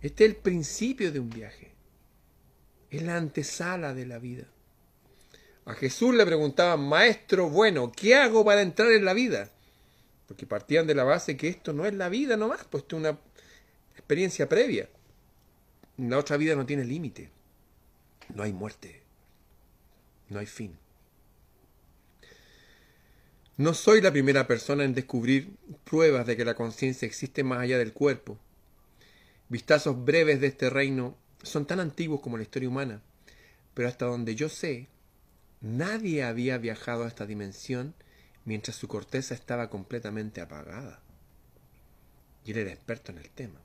Este 0.00 0.24
es 0.24 0.30
el 0.30 0.36
principio 0.36 1.12
de 1.12 1.20
un 1.20 1.28
viaje. 1.28 1.72
Es 2.90 3.02
la 3.02 3.18
antesala 3.18 3.92
de 3.92 4.06
la 4.06 4.18
vida. 4.18 4.48
A 5.68 5.74
Jesús 5.74 6.14
le 6.14 6.24
preguntaban, 6.24 6.80
Maestro 6.80 7.50
bueno, 7.50 7.92
¿qué 7.94 8.14
hago 8.14 8.42
para 8.42 8.62
entrar 8.62 8.90
en 8.90 9.04
la 9.04 9.12
vida? 9.12 9.50
Porque 10.26 10.46
partían 10.46 10.86
de 10.86 10.94
la 10.94 11.04
base 11.04 11.36
que 11.36 11.48
esto 11.48 11.74
no 11.74 11.84
es 11.84 11.92
la 11.92 12.08
vida 12.08 12.38
nomás, 12.38 12.64
pues 12.70 12.84
esto 12.84 12.96
es 12.96 13.00
una 13.00 13.18
experiencia 13.92 14.48
previa. 14.48 14.88
La 15.98 16.16
otra 16.16 16.38
vida 16.38 16.54
no 16.54 16.64
tiene 16.64 16.86
límite. 16.86 17.28
No 18.34 18.44
hay 18.44 18.52
muerte. 18.54 19.02
No 20.30 20.38
hay 20.38 20.46
fin. 20.46 20.74
No 23.58 23.74
soy 23.74 24.00
la 24.00 24.10
primera 24.10 24.46
persona 24.46 24.84
en 24.84 24.94
descubrir 24.94 25.50
pruebas 25.84 26.24
de 26.24 26.38
que 26.38 26.46
la 26.46 26.54
conciencia 26.54 27.04
existe 27.04 27.44
más 27.44 27.58
allá 27.58 27.76
del 27.76 27.92
cuerpo. 27.92 28.38
Vistazos 29.50 30.02
breves 30.02 30.40
de 30.40 30.46
este 30.46 30.70
reino 30.70 31.14
son 31.42 31.66
tan 31.66 31.78
antiguos 31.78 32.22
como 32.22 32.38
la 32.38 32.44
historia 32.44 32.70
humana, 32.70 33.02
pero 33.74 33.86
hasta 33.88 34.06
donde 34.06 34.34
yo 34.34 34.48
sé, 34.48 34.88
nadie 35.60 36.24
había 36.24 36.58
viajado 36.58 37.04
a 37.04 37.08
esta 37.08 37.26
dimensión 37.26 37.94
mientras 38.44 38.76
su 38.76 38.88
corteza 38.88 39.34
estaba 39.34 39.70
completamente 39.70 40.40
apagada. 40.40 41.00
Y 42.44 42.52
él 42.52 42.58
era 42.58 42.72
experto 42.72 43.12
en 43.12 43.18
el 43.18 43.30
tema. 43.30 43.60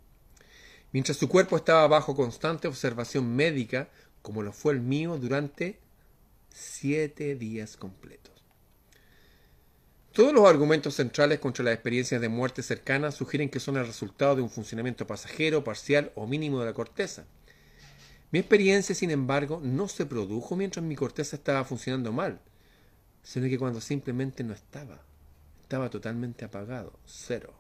Mientras 0.92 1.18
su 1.18 1.30
cuerpo 1.30 1.58
estaba 1.58 1.88
bajo 1.88 2.16
constante 2.16 2.68
observación 2.68 3.36
médica, 3.36 3.90
como 4.22 4.44
lo 4.44 4.54
fue 4.54 4.74
el 4.74 4.82
mío 4.82 5.18
durante 5.18 5.80
siete 6.50 7.36
días 7.36 7.78
completos. 7.78 8.34
Todos 10.12 10.32
los 10.32 10.48
argumentos 10.48 10.94
centrales 10.94 11.40
contra 11.40 11.66
las 11.66 11.74
experiencias 11.74 12.22
de 12.22 12.30
muerte 12.30 12.62
cercana 12.62 13.12
sugieren 13.12 13.50
que 13.50 13.60
son 13.60 13.78
el 13.78 13.88
resultado 13.88 14.36
de 14.36 14.44
un 14.44 14.50
funcionamiento 14.52 15.08
pasajero, 15.08 15.64
parcial 15.64 16.12
o 16.14 16.28
mínimo 16.28 16.60
de 16.60 16.68
la 16.68 16.74
corteza. 16.74 17.26
Mi 18.34 18.40
experiencia, 18.40 18.96
sin 18.96 19.12
embargo, 19.12 19.62
no 19.64 19.88
se 19.88 20.08
produjo 20.08 20.56
mientras 20.56 20.84
mi 20.84 20.96
corteza 20.96 21.36
estaba 21.36 21.64
funcionando 21.66 22.12
mal, 22.12 22.40
sino 23.22 23.48
que 23.48 23.60
cuando 23.60 23.80
simplemente 23.80 24.44
no 24.44 24.56
estaba. 24.56 25.04
Estaba 25.62 25.92
totalmente 25.92 26.44
apagado, 26.44 26.98
cero. 27.06 27.54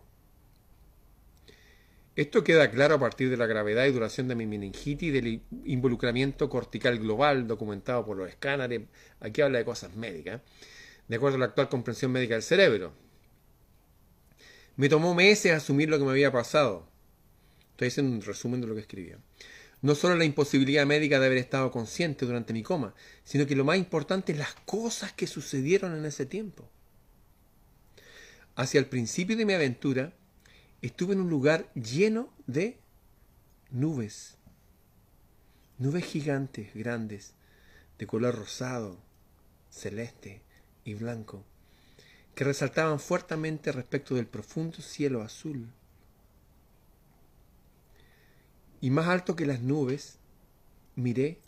Esto 2.16 2.44
queda 2.44 2.72
claro 2.72 2.96
a 2.96 3.00
partir 3.00 3.30
de 3.30 3.38
la 3.38 3.46
gravedad 3.46 3.86
y 3.86 3.92
duración 3.92 4.28
de 4.28 4.34
mi 4.34 4.48
meningitis 4.48 5.10
y 5.10 5.12
del 5.12 5.42
involucramiento 5.64 6.50
cortical 6.50 6.98
global 6.98 7.46
documentado 7.46 8.04
por 8.04 8.18
los 8.18 8.28
escáneres. 8.28 8.82
Aquí 9.20 9.42
habla 9.42 9.60
de 9.60 9.66
cosas 9.66 9.96
médicas, 9.96 10.42
de 11.08 11.16
acuerdo 11.16 11.36
a 11.36 11.40
la 11.42 11.46
actual 11.46 11.70
comprensión 11.70 12.12
médica 12.12 12.34
del 12.34 12.42
cerebro. 12.42 12.94
Me 14.76 14.90
tomó 14.90 15.14
meses 15.14 15.52
asumir 15.52 15.88
lo 15.88 16.00
que 16.00 16.06
me 16.06 16.12
había 16.12 16.32
pasado. 16.32 16.88
Estoy 17.74 17.90
haciendo 17.90 18.12
un 18.12 18.24
resumen 18.24 18.60
de 18.60 18.66
lo 18.66 18.74
que 18.74 18.82
escribía. 18.82 19.20
No 19.84 19.96
solo 19.96 20.16
la 20.16 20.24
imposibilidad 20.24 20.86
médica 20.86 21.20
de 21.20 21.26
haber 21.26 21.38
estado 21.38 21.70
consciente 21.70 22.26
durante 22.26 22.54
mi 22.54 22.64
coma, 22.64 22.96
sino 23.26 23.46
que 23.46 23.56
lo 23.56 23.66
más 23.66 23.78
importante, 23.78 24.34
las 24.34 24.54
cosas 24.66 25.12
que 25.12 25.28
sucedieron 25.28 25.94
en 25.94 26.06
ese 26.06 26.26
tiempo. 26.26 26.70
Hacia 28.56 28.80
el 28.80 28.86
principio 28.86 29.36
de 29.36 29.46
mi 29.46 29.52
aventura, 29.52 30.14
estuve 30.82 31.16
en 31.16 31.20
un 31.20 31.30
lugar 31.30 31.70
lleno 31.74 32.32
de 32.48 32.80
nubes. 33.72 34.38
Nubes 35.78 36.06
gigantes, 36.06 36.74
grandes, 36.74 37.34
de 38.00 38.08
color 38.08 38.36
rosado, 38.36 38.98
celeste 39.70 40.44
y 40.86 40.94
blanco, 40.94 41.44
que 42.36 42.46
resaltaban 42.46 43.02
fuertemente 43.02 43.74
respecto 43.74 44.16
del 44.16 44.28
profundo 44.28 44.78
cielo 44.82 45.24
azul. 45.24 45.74
Y 48.84 48.92
más 48.92 49.08
alto 49.08 49.36
que 49.36 49.46
las 49.46 49.62
nubes, 49.62 50.18
miré 50.96 51.40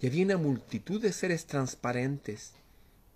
y 0.00 0.08
había 0.08 0.24
una 0.24 0.38
multitud 0.38 1.00
de 1.00 1.12
seres 1.12 1.46
transparentes 1.46 2.54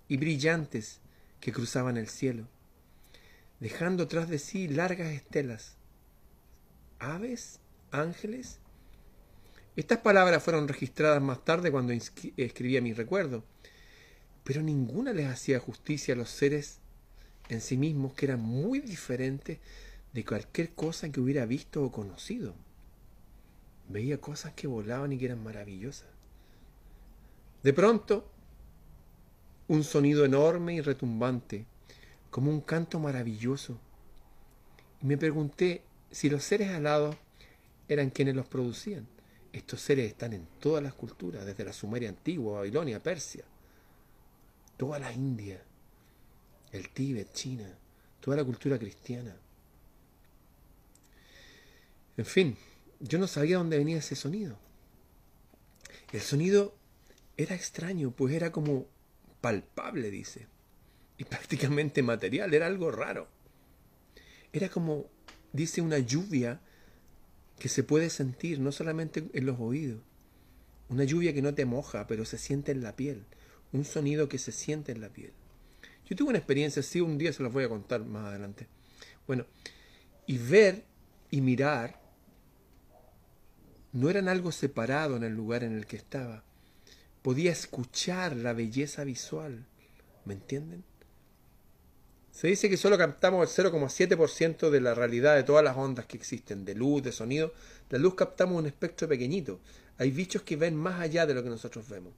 y 0.07 0.17
brillantes 0.19 1.01
que 1.41 1.53
cruzaban 1.53 1.97
el 1.97 2.09
cielo 2.09 2.47
dejando 3.61 4.09
tras 4.09 4.29
de 4.29 4.39
sí 4.39 4.69
largas 4.69 5.13
estelas. 5.13 5.77
¿Aves? 6.99 7.61
¿Ángeles? 7.91 8.59
Estas 9.77 10.01
palabras 10.01 10.43
fueron 10.43 10.69
registradas 10.69 11.23
más 11.23 11.45
tarde 11.45 11.71
cuando 11.71 11.93
escribía 11.93 12.81
mi 12.81 12.93
recuerdo, 12.93 13.45
pero 14.45 14.63
ninguna 14.63 15.13
les 15.13 15.29
hacía 15.29 15.61
justicia 15.61 16.15
a 16.15 16.17
los 16.17 16.31
seres 16.31 16.79
en 17.49 17.61
sí 17.61 17.77
mismos 17.77 18.13
que 18.15 18.27
eran 18.27 18.41
muy 18.41 18.81
diferentes 18.81 19.59
de 20.13 20.25
cualquier 20.25 20.75
cosa 20.75 21.11
que 21.11 21.21
hubiera 21.21 21.47
visto 21.47 21.83
o 21.83 21.93
conocido. 21.93 22.55
Veía 23.89 24.21
cosas 24.21 24.53
que 24.55 24.67
volaban 24.67 25.13
y 25.13 25.19
que 25.19 25.27
eran 25.27 25.43
maravillosas. 25.43 26.09
De 27.63 27.73
pronto, 27.73 28.29
un 29.69 29.85
sonido 29.85 30.25
enorme 30.25 30.75
y 30.75 30.81
retumbante 30.81 31.67
como 32.31 32.51
un 32.51 32.61
canto 32.61 32.99
maravilloso. 32.99 33.79
Y 35.03 35.07
me 35.07 35.17
pregunté 35.17 35.83
si 36.11 36.31
los 36.31 36.45
seres 36.45 36.71
alados 36.71 37.17
eran 37.89 38.11
quienes 38.11 38.35
los 38.35 38.47
producían. 38.47 39.07
Estos 39.53 39.81
seres 39.81 40.09
están 40.11 40.33
en 40.33 40.47
todas 40.61 40.83
las 40.83 40.95
culturas, 40.95 41.47
desde 41.47 41.65
la 41.65 41.73
Sumeria 41.73 42.09
antigua, 42.09 42.59
Babilonia, 42.59 43.03
Persia, 43.03 43.45
toda 44.77 44.99
la 44.99 45.13
India, 45.13 45.63
el 46.73 46.91
Tíbet, 46.91 47.33
China, 47.33 47.67
toda 48.21 48.37
la 48.37 48.45
cultura 48.45 48.79
cristiana. 48.79 49.35
En 52.17 52.25
fin, 52.25 52.57
yo 53.01 53.19
no 53.19 53.27
sabía 53.27 53.59
dónde 53.59 53.79
venía 53.79 53.99
ese 53.99 54.17
sonido. 54.17 54.59
El 56.13 56.21
sonido 56.21 56.75
era 57.37 57.55
extraño, 57.55 58.11
pues 58.11 58.35
era 58.35 58.53
como 58.53 58.87
palpable, 59.41 60.11
dice 60.11 60.47
y 61.19 61.25
prácticamente 61.25 62.03
material, 62.03 62.53
era 62.55 62.67
algo 62.67 62.91
raro. 62.91 63.29
Era 64.53 64.69
como, 64.69 65.07
dice, 65.53 65.81
una 65.81 65.99
lluvia 65.99 66.61
que 67.59 67.69
se 67.69 67.83
puede 67.83 68.11
sentir 68.11 68.61
no 68.61 68.73
solamente 68.73 69.29
en 69.33 69.47
los 69.47 69.59
oídos, 69.59 70.01
una 70.89 71.05
lluvia 71.05 71.33
que 71.33 71.43
no 71.43 71.55
te 71.55 71.65
moja, 71.65 72.07
pero 72.07 72.25
se 72.25 72.39
siente 72.39 72.73
en 72.73 72.83
la 72.83 72.95
piel, 72.95 73.25
un 73.73 73.85
sonido 73.85 74.29
que 74.29 74.39
se 74.39 74.53
siente 74.53 74.93
en 74.93 75.01
la 75.01 75.09
piel. 75.09 75.33
Yo 76.09 76.15
tuve 76.15 76.29
una 76.29 76.39
experiencia 76.39 76.81
así, 76.81 77.01
un 77.01 77.19
día 77.19 77.33
se 77.33 77.43
los 77.43 77.53
voy 77.53 77.65
a 77.65 77.69
contar 77.69 78.05
más 78.05 78.27
adelante. 78.27 78.69
Bueno, 79.27 79.47
y 80.27 80.39
ver 80.39 80.85
y 81.31 81.41
mirar 81.41 82.01
no 83.97 84.11
eran 84.11 84.29
algo 84.29 84.53
separado 84.53 85.17
en 85.17 85.25
el 85.25 85.33
lugar 85.33 85.65
en 85.65 85.75
el 85.75 85.87
que 85.87 85.97
estaba. 85.97 86.43
Podía 87.23 87.51
escuchar 87.51 88.37
la 88.37 88.53
belleza 88.53 89.05
visual. 89.05 89.65
¿Me 90.27 90.35
entienden? 90.35 90.85
Se 92.31 92.49
dice 92.49 92.69
que 92.69 92.77
solo 92.77 92.99
captamos 92.99 93.59
el 93.59 93.65
0,7% 93.65 94.69
de 94.69 94.81
la 94.83 94.93
realidad 94.93 95.35
de 95.35 95.45
todas 95.45 95.65
las 95.65 95.79
ondas 95.79 96.05
que 96.05 96.19
existen, 96.19 96.67
de 96.67 96.75
luz, 96.75 97.05
de 97.05 97.11
sonido. 97.11 97.55
La 97.89 97.99
luz 97.99 98.15
captamos 98.15 98.59
un 98.59 98.67
espectro 98.67 99.09
pequeñito. 99.09 99.61
Hay 99.97 100.11
bichos 100.11 100.43
que 100.43 100.57
ven 100.57 100.77
más 100.77 101.01
allá 101.01 101.25
de 101.25 101.33
lo 101.33 101.43
que 101.43 101.49
nosotros 101.49 101.89
vemos. 101.89 102.13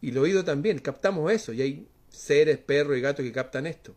Y 0.00 0.10
el 0.10 0.18
oído 0.18 0.44
también, 0.44 0.78
captamos 0.78 1.32
eso. 1.32 1.52
Y 1.52 1.62
hay 1.62 1.88
seres, 2.08 2.58
perros 2.58 2.96
y 2.96 3.00
gatos 3.00 3.24
que 3.24 3.32
captan 3.32 3.66
esto. 3.66 3.96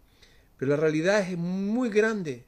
Pero 0.58 0.72
la 0.72 0.78
realidad 0.78 1.22
es 1.22 1.38
muy 1.38 1.92
grande. 1.92 2.44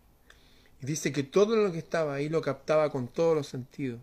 Y 0.81 0.87
dice 0.87 1.11
que 1.11 1.21
todo 1.21 1.55
lo 1.55 1.71
que 1.71 1.77
estaba 1.77 2.15
ahí 2.15 2.29
lo 2.29 2.41
captaba 2.41 2.89
con 2.89 3.09
todos 3.09 3.35
los 3.35 3.47
sentidos. 3.47 3.99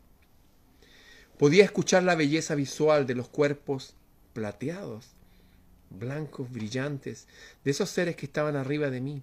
Podía 1.38 1.64
escuchar 1.64 2.02
la 2.02 2.14
belleza 2.14 2.54
visual 2.54 3.06
de 3.06 3.14
los 3.14 3.28
cuerpos 3.28 3.94
plateados, 4.32 5.10
blancos, 5.90 6.50
brillantes, 6.50 7.26
de 7.62 7.72
esos 7.72 7.90
seres 7.90 8.16
que 8.16 8.24
estaban 8.24 8.56
arriba 8.56 8.88
de 8.88 9.02
mí. 9.02 9.22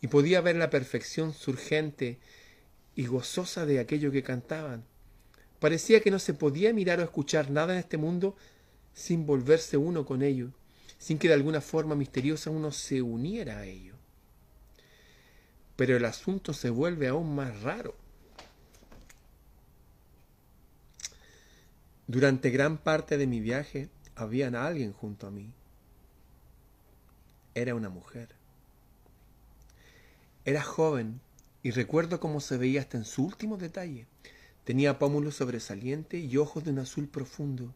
Y 0.00 0.06
podía 0.06 0.40
ver 0.40 0.54
la 0.54 0.70
perfección 0.70 1.32
surgente 1.34 2.18
y 2.94 3.06
gozosa 3.06 3.66
de 3.66 3.80
aquello 3.80 4.12
que 4.12 4.22
cantaban. 4.22 4.84
Parecía 5.58 6.00
que 6.00 6.12
no 6.12 6.20
se 6.20 6.32
podía 6.32 6.72
mirar 6.72 7.00
o 7.00 7.02
escuchar 7.02 7.50
nada 7.50 7.72
en 7.72 7.80
este 7.80 7.96
mundo 7.96 8.36
sin 8.94 9.26
volverse 9.26 9.76
uno 9.76 10.06
con 10.06 10.22
ello, 10.22 10.50
sin 10.98 11.18
que 11.18 11.28
de 11.28 11.34
alguna 11.34 11.60
forma 11.60 11.96
misteriosa 11.96 12.50
uno 12.50 12.70
se 12.70 13.02
uniera 13.02 13.58
a 13.58 13.66
ello. 13.66 13.94
Pero 15.74 15.96
el 15.96 16.04
asunto 16.04 16.52
se 16.52 16.70
vuelve 16.70 17.08
aún 17.08 17.34
más 17.34 17.62
raro. 17.62 17.96
Durante 22.10 22.48
gran 22.48 22.78
parte 22.78 23.18
de 23.18 23.26
mi 23.26 23.38
viaje 23.38 23.90
había 24.16 24.48
alguien 24.48 24.94
junto 24.94 25.26
a 25.26 25.30
mí. 25.30 25.52
Era 27.54 27.74
una 27.74 27.90
mujer. 27.90 28.30
Era 30.46 30.62
joven 30.62 31.20
y 31.62 31.70
recuerdo 31.70 32.18
cómo 32.18 32.40
se 32.40 32.56
veía 32.56 32.80
hasta 32.80 32.96
en 32.96 33.04
su 33.04 33.26
último 33.26 33.58
detalle. 33.58 34.06
Tenía 34.64 34.98
pómulos 34.98 35.34
sobresalientes 35.34 36.24
y 36.24 36.38
ojos 36.38 36.64
de 36.64 36.70
un 36.70 36.78
azul 36.78 37.08
profundo. 37.08 37.74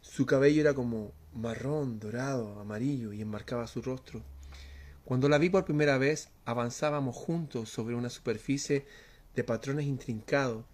Su 0.00 0.24
cabello 0.24 0.62
era 0.62 0.72
como 0.72 1.12
marrón, 1.34 2.00
dorado, 2.00 2.58
amarillo 2.58 3.12
y 3.12 3.20
enmarcaba 3.20 3.66
su 3.66 3.82
rostro. 3.82 4.22
Cuando 5.04 5.28
la 5.28 5.36
vi 5.36 5.50
por 5.50 5.66
primera 5.66 5.98
vez, 5.98 6.30
avanzábamos 6.46 7.14
juntos 7.14 7.68
sobre 7.68 7.94
una 7.94 8.08
superficie 8.08 8.86
de 9.36 9.44
patrones 9.44 9.84
intrincados 9.84 10.64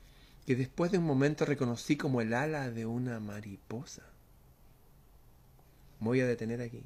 que 0.47 0.57
después 0.57 0.93
de 0.93 0.99
un 0.99 1.05
momento 1.05 1.45
reconocí 1.45 1.97
como 1.97 2.21
el 2.21 2.35
ala 2.35 2.71
de 2.71 2.87
una 2.87 3.19
mariposa. 3.21 4.03
Me 6.01 6.07
voy 6.07 6.21
a 6.21 6.27
detener 6.27 6.61
aquí. 6.61 6.83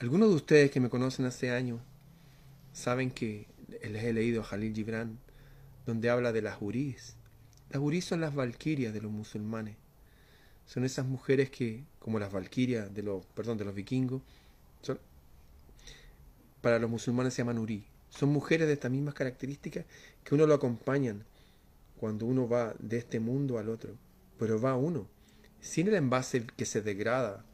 Algunos 0.00 0.30
de 0.30 0.36
ustedes 0.36 0.70
que 0.70 0.80
me 0.80 0.88
conocen 0.88 1.26
hace 1.26 1.50
años 1.50 1.80
saben 2.72 3.10
que 3.10 3.46
les 3.82 4.04
he 4.04 4.12
leído 4.12 4.42
a 4.42 4.44
Jalil 4.44 4.74
Gibran, 4.74 5.18
donde 5.86 6.10
habla 6.10 6.32
de 6.32 6.42
las 6.42 6.60
hurís. 6.60 7.16
Las 7.70 7.80
hurís 7.80 8.04
son 8.04 8.20
las 8.20 8.34
valquirias 8.34 8.92
de 8.92 9.00
los 9.00 9.12
musulmanes. 9.12 9.76
Son 10.66 10.84
esas 10.84 11.06
mujeres 11.06 11.50
que, 11.50 11.84
como 11.98 12.18
las 12.18 12.32
valquirias 12.32 12.92
de 12.92 13.02
los, 13.02 13.24
perdón, 13.26 13.58
de 13.58 13.64
los 13.64 13.74
vikingos, 13.74 14.22
son 14.82 14.98
para 16.60 16.78
los 16.78 16.90
musulmanes 16.90 17.34
se 17.34 17.42
llaman 17.42 17.58
urí. 17.58 17.84
Son 18.10 18.30
mujeres 18.30 18.66
de 18.66 18.74
estas 18.74 18.90
mismas 18.90 19.14
características 19.14 19.84
que 20.24 20.34
uno 20.34 20.46
lo 20.46 20.54
acompañan 20.54 21.24
cuando 21.98 22.26
uno 22.26 22.48
va 22.48 22.74
de 22.78 22.98
este 22.98 23.20
mundo 23.20 23.58
al 23.58 23.68
otro. 23.68 23.96
Pero 24.38 24.60
va 24.60 24.76
uno, 24.76 25.08
sin 25.60 25.88
el 25.88 25.94
envase 25.94 26.46
que 26.46 26.64
se 26.64 26.80
degrada. 26.80 27.44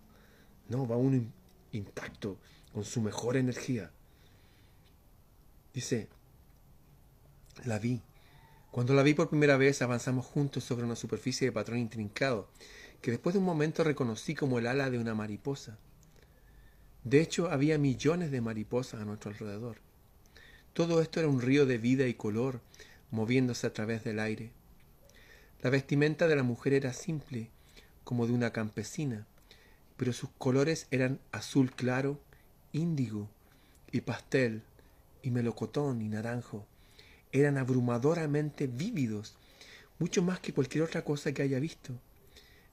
No, 0.68 0.86
va 0.86 0.96
uno 0.96 1.24
intacto, 1.72 2.38
con 2.72 2.84
su 2.84 3.00
mejor 3.00 3.36
energía. 3.36 3.90
Dice, 5.72 6.08
la 7.64 7.78
vi. 7.78 8.00
Cuando 8.70 8.94
la 8.94 9.02
vi 9.02 9.14
por 9.14 9.28
primera 9.28 9.56
vez 9.56 9.82
avanzamos 9.82 10.26
juntos 10.26 10.64
sobre 10.64 10.84
una 10.84 10.96
superficie 10.96 11.46
de 11.46 11.52
patrón 11.52 11.78
intrincado, 11.78 12.48
que 13.00 13.10
después 13.10 13.34
de 13.34 13.38
un 13.38 13.44
momento 13.44 13.84
reconocí 13.84 14.34
como 14.34 14.58
el 14.58 14.66
ala 14.66 14.90
de 14.90 14.98
una 14.98 15.14
mariposa. 15.14 15.78
De 17.04 17.20
hecho, 17.20 17.50
había 17.50 17.78
millones 17.78 18.30
de 18.30 18.40
mariposas 18.40 19.00
a 19.00 19.04
nuestro 19.04 19.30
alrededor. 19.30 19.76
Todo 20.72 21.00
esto 21.00 21.20
era 21.20 21.28
un 21.28 21.40
río 21.40 21.66
de 21.66 21.78
vida 21.78 22.06
y 22.06 22.14
color 22.14 22.60
moviéndose 23.14 23.66
a 23.66 23.72
través 23.72 24.04
del 24.04 24.18
aire. 24.18 24.50
La 25.62 25.70
vestimenta 25.70 26.28
de 26.28 26.36
la 26.36 26.42
mujer 26.42 26.74
era 26.74 26.92
simple, 26.92 27.48
como 28.02 28.26
de 28.26 28.32
una 28.32 28.52
campesina, 28.52 29.26
pero 29.96 30.12
sus 30.12 30.28
colores 30.36 30.86
eran 30.90 31.20
azul 31.32 31.72
claro, 31.72 32.20
índigo 32.72 33.30
y 33.92 34.02
pastel, 34.02 34.62
y 35.22 35.30
melocotón 35.30 36.02
y 36.02 36.08
naranjo. 36.08 36.66
Eran 37.32 37.56
abrumadoramente 37.56 38.66
vívidos, 38.66 39.36
mucho 39.98 40.22
más 40.22 40.40
que 40.40 40.52
cualquier 40.52 40.84
otra 40.84 41.02
cosa 41.02 41.32
que 41.32 41.42
haya 41.42 41.60
visto. 41.60 41.94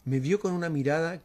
Me 0.04 0.20
vio 0.20 0.40
con 0.40 0.54
una 0.54 0.70
mirada 0.70 1.22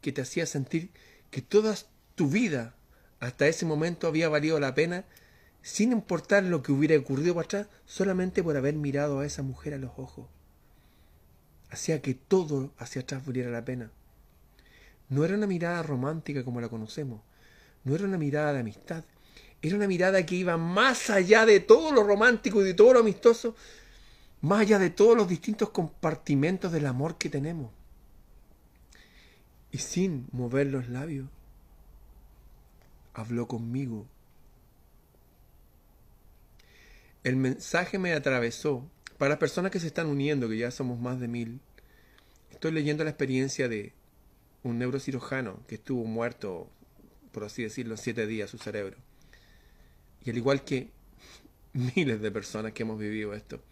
que 0.00 0.12
te 0.12 0.22
hacía 0.22 0.46
sentir 0.46 0.90
que 1.30 1.42
todas 1.42 1.88
tu 2.14 2.28
vida 2.28 2.74
hasta 3.20 3.48
ese 3.48 3.66
momento 3.66 4.06
había 4.06 4.28
valido 4.28 4.58
la 4.60 4.74
pena 4.74 5.04
sin 5.62 5.92
importar 5.92 6.42
lo 6.42 6.62
que 6.62 6.72
hubiera 6.72 6.98
ocurrido 6.98 7.34
para 7.34 7.44
atrás, 7.44 7.66
solamente 7.86 8.42
por 8.42 8.56
haber 8.56 8.74
mirado 8.74 9.20
a 9.20 9.26
esa 9.26 9.42
mujer 9.42 9.74
a 9.74 9.78
los 9.78 9.92
ojos. 9.96 10.26
Hacía 11.70 12.02
que 12.02 12.14
todo 12.14 12.72
hacia 12.78 13.02
atrás 13.02 13.24
valiera 13.24 13.50
la 13.50 13.64
pena. 13.64 13.90
No 15.08 15.24
era 15.24 15.36
una 15.36 15.46
mirada 15.46 15.82
romántica 15.82 16.44
como 16.44 16.60
la 16.60 16.68
conocemos, 16.68 17.20
no 17.84 17.94
era 17.94 18.04
una 18.04 18.18
mirada 18.18 18.52
de 18.52 18.60
amistad, 18.60 19.04
era 19.62 19.76
una 19.76 19.86
mirada 19.86 20.26
que 20.26 20.34
iba 20.34 20.56
más 20.56 21.08
allá 21.08 21.46
de 21.46 21.60
todo 21.60 21.92
lo 21.92 22.02
romántico 22.02 22.60
y 22.60 22.64
de 22.64 22.74
todo 22.74 22.94
lo 22.94 23.00
amistoso, 23.00 23.54
más 24.40 24.60
allá 24.62 24.78
de 24.80 24.90
todos 24.90 25.16
los 25.16 25.28
distintos 25.28 25.70
compartimentos 25.70 26.72
del 26.72 26.86
amor 26.86 27.16
que 27.16 27.30
tenemos. 27.30 27.70
Y 29.70 29.78
sin 29.78 30.26
mover 30.32 30.66
los 30.66 30.88
labios, 30.88 31.28
habló 33.14 33.46
conmigo. 33.46 34.06
El 37.24 37.36
mensaje 37.36 37.98
me 37.98 38.14
atravesó. 38.14 38.88
Para 39.16 39.30
las 39.30 39.38
personas 39.38 39.70
que 39.70 39.78
se 39.78 39.86
están 39.86 40.08
uniendo, 40.08 40.48
que 40.48 40.58
ya 40.58 40.72
somos 40.72 40.98
más 40.98 41.20
de 41.20 41.28
mil, 41.28 41.60
estoy 42.50 42.72
leyendo 42.72 43.04
la 43.04 43.10
experiencia 43.10 43.68
de 43.68 43.92
un 44.64 44.78
neurocirujano 44.78 45.60
que 45.68 45.76
estuvo 45.76 46.04
muerto, 46.04 46.68
por 47.30 47.44
así 47.44 47.62
decirlo, 47.62 47.96
siete 47.96 48.26
días 48.26 48.50
su 48.50 48.58
cerebro. 48.58 48.96
Y 50.24 50.30
al 50.30 50.36
igual 50.36 50.64
que 50.64 50.90
miles 51.94 52.20
de 52.20 52.32
personas 52.32 52.72
que 52.72 52.82
hemos 52.82 52.98
vivido 52.98 53.34
esto, 53.34 53.62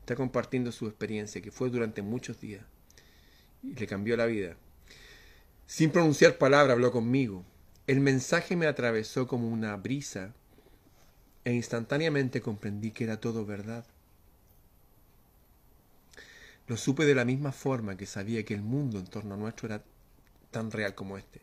está 0.00 0.16
compartiendo 0.16 0.72
su 0.72 0.88
experiencia, 0.88 1.40
que 1.40 1.52
fue 1.52 1.70
durante 1.70 2.02
muchos 2.02 2.40
días, 2.40 2.64
y 3.62 3.74
le 3.74 3.86
cambió 3.86 4.16
la 4.16 4.26
vida. 4.26 4.56
Sin 5.66 5.90
pronunciar 5.90 6.38
palabra 6.38 6.72
habló 6.72 6.90
conmigo, 6.90 7.44
el 7.86 8.00
mensaje 8.00 8.56
me 8.56 8.66
atravesó 8.66 9.28
como 9.28 9.48
una 9.48 9.76
brisa 9.76 10.34
e 11.44 11.52
instantáneamente 11.52 12.40
comprendí 12.40 12.90
que 12.90 13.04
era 13.04 13.20
todo 13.20 13.46
verdad. 13.46 13.84
Lo 16.66 16.76
supe 16.76 17.06
de 17.06 17.14
la 17.14 17.24
misma 17.24 17.52
forma 17.52 17.96
que 17.96 18.06
sabía 18.06 18.44
que 18.44 18.54
el 18.54 18.62
mundo 18.62 18.98
en 18.98 19.06
torno 19.06 19.34
a 19.34 19.38
nuestro 19.38 19.66
era 19.66 19.82
tan 20.50 20.70
real 20.70 20.94
como 20.94 21.16
este. 21.16 21.40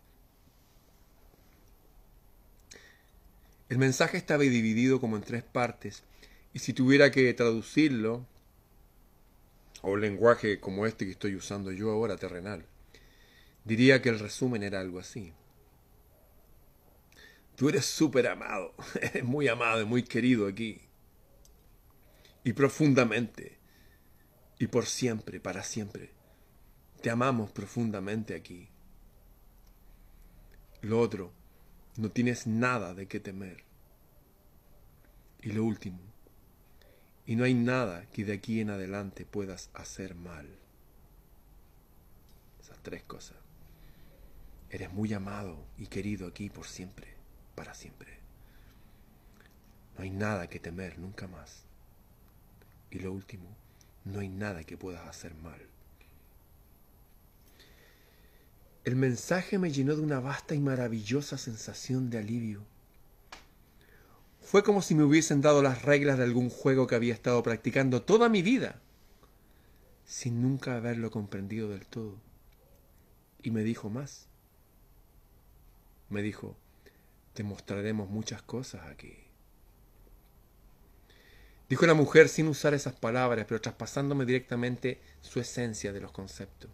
El 3.68 3.80
mensaje 3.80 4.18
estaba 4.18 4.44
dividido 4.44 5.02
como 5.02 5.16
en 5.16 5.24
tres 5.24 5.44
partes, 5.44 6.04
y 6.54 6.60
si 6.60 6.74
tuviera 6.74 7.10
que 7.10 7.34
traducirlo, 7.34 8.26
o 9.82 9.92
un 9.92 10.02
lenguaje 10.02 10.60
como 10.60 10.86
este 10.86 11.06
que 11.06 11.12
estoy 11.12 11.36
usando 11.36 11.72
yo 11.72 11.92
ahora, 11.92 12.18
terrenal, 12.18 12.64
diría 13.64 14.02
que 14.02 14.10
el 14.10 14.20
resumen 14.20 14.62
era 14.62 14.80
algo 14.80 15.00
así. 15.00 15.34
Tú 17.56 17.70
eres 17.70 17.86
súper 17.86 18.28
amado, 18.28 18.74
eres 19.02 19.24
muy 19.24 19.48
amado 19.48 19.82
y 19.82 19.86
muy 19.86 20.04
querido 20.04 20.48
aquí. 20.48 20.82
Y 22.44 22.54
profundamente, 22.54 23.58
y 24.60 24.68
por 24.68 24.86
siempre, 24.86 25.40
para 25.40 25.64
siempre, 25.64 26.12
te 27.02 27.10
amamos 27.10 27.52
profundamente 27.52 28.36
aquí. 28.36 28.68
Lo 30.82 31.00
otro, 31.00 31.32
no 31.96 32.12
tienes 32.12 32.46
nada 32.46 32.94
de 32.94 33.08
qué 33.08 33.20
temer. 33.20 33.64
Y 35.42 35.52
lo 35.52 35.64
último, 35.64 36.00
y 37.26 37.36
no 37.36 37.46
hay 37.46 37.54
nada 37.54 38.06
que 38.12 38.26
de 38.26 38.34
aquí 38.34 38.60
en 38.60 38.70
adelante 38.70 39.26
puedas 39.26 39.70
hacer 39.74 40.14
mal. 40.14 40.48
Esas 42.60 42.78
tres 42.84 43.04
cosas. 43.04 43.38
Eres 44.70 44.92
muy 44.92 45.14
amado 45.14 45.66
y 45.78 45.88
querido 45.88 46.28
aquí 46.28 46.50
por 46.50 46.68
siempre 46.68 47.15
para 47.56 47.74
siempre. 47.74 48.20
No 49.98 50.04
hay 50.04 50.10
nada 50.10 50.48
que 50.48 50.60
temer 50.60 51.00
nunca 51.00 51.28
más. 51.28 51.64
Y 52.92 53.00
lo 53.00 53.12
último, 53.12 53.50
no 54.04 54.20
hay 54.20 54.30
nada 54.30 54.64
que 54.64 54.78
puedas 54.78 55.08
hacer 55.08 55.34
mal. 55.36 55.60
El 58.84 58.96
mensaje 58.96 59.58
me 59.58 59.72
llenó 59.72 59.96
de 59.96 60.02
una 60.02 60.20
vasta 60.20 60.54
y 60.54 60.60
maravillosa 60.60 61.38
sensación 61.38 62.10
de 62.12 62.20
alivio. 62.20 62.62
Fue 64.42 64.64
como 64.64 64.84
si 64.84 64.94
me 64.94 65.04
hubiesen 65.04 65.42
dado 65.42 65.64
las 65.64 65.82
reglas 65.82 66.20
de 66.20 66.24
algún 66.24 66.52
juego 66.52 66.86
que 66.86 66.94
había 66.94 67.16
estado 67.16 67.42
practicando 67.42 68.04
toda 68.04 68.30
mi 68.30 68.44
vida, 68.44 68.80
sin 70.06 70.40
nunca 70.44 70.76
haberlo 70.76 71.10
comprendido 71.10 71.68
del 71.70 71.88
todo. 71.88 72.16
Y 73.42 73.50
me 73.50 73.64
dijo 73.64 73.90
más. 73.90 74.28
me 76.10 76.22
dijo, 76.22 76.56
te 77.36 77.44
mostraremos 77.44 78.10
muchas 78.10 78.42
cosas 78.42 78.88
aquí. 78.88 79.14
Dijo 81.68 81.86
la 81.86 81.94
mujer 81.94 82.30
sin 82.30 82.48
usar 82.48 82.74
esas 82.74 82.94
palabras, 82.94 83.46
pero 83.48 83.60
traspasándome 83.60 84.26
directamente 84.26 85.02
su 85.22 85.42
esencia 85.42 85.92
de 85.92 86.00
los 86.00 86.12
conceptos. 86.12 86.72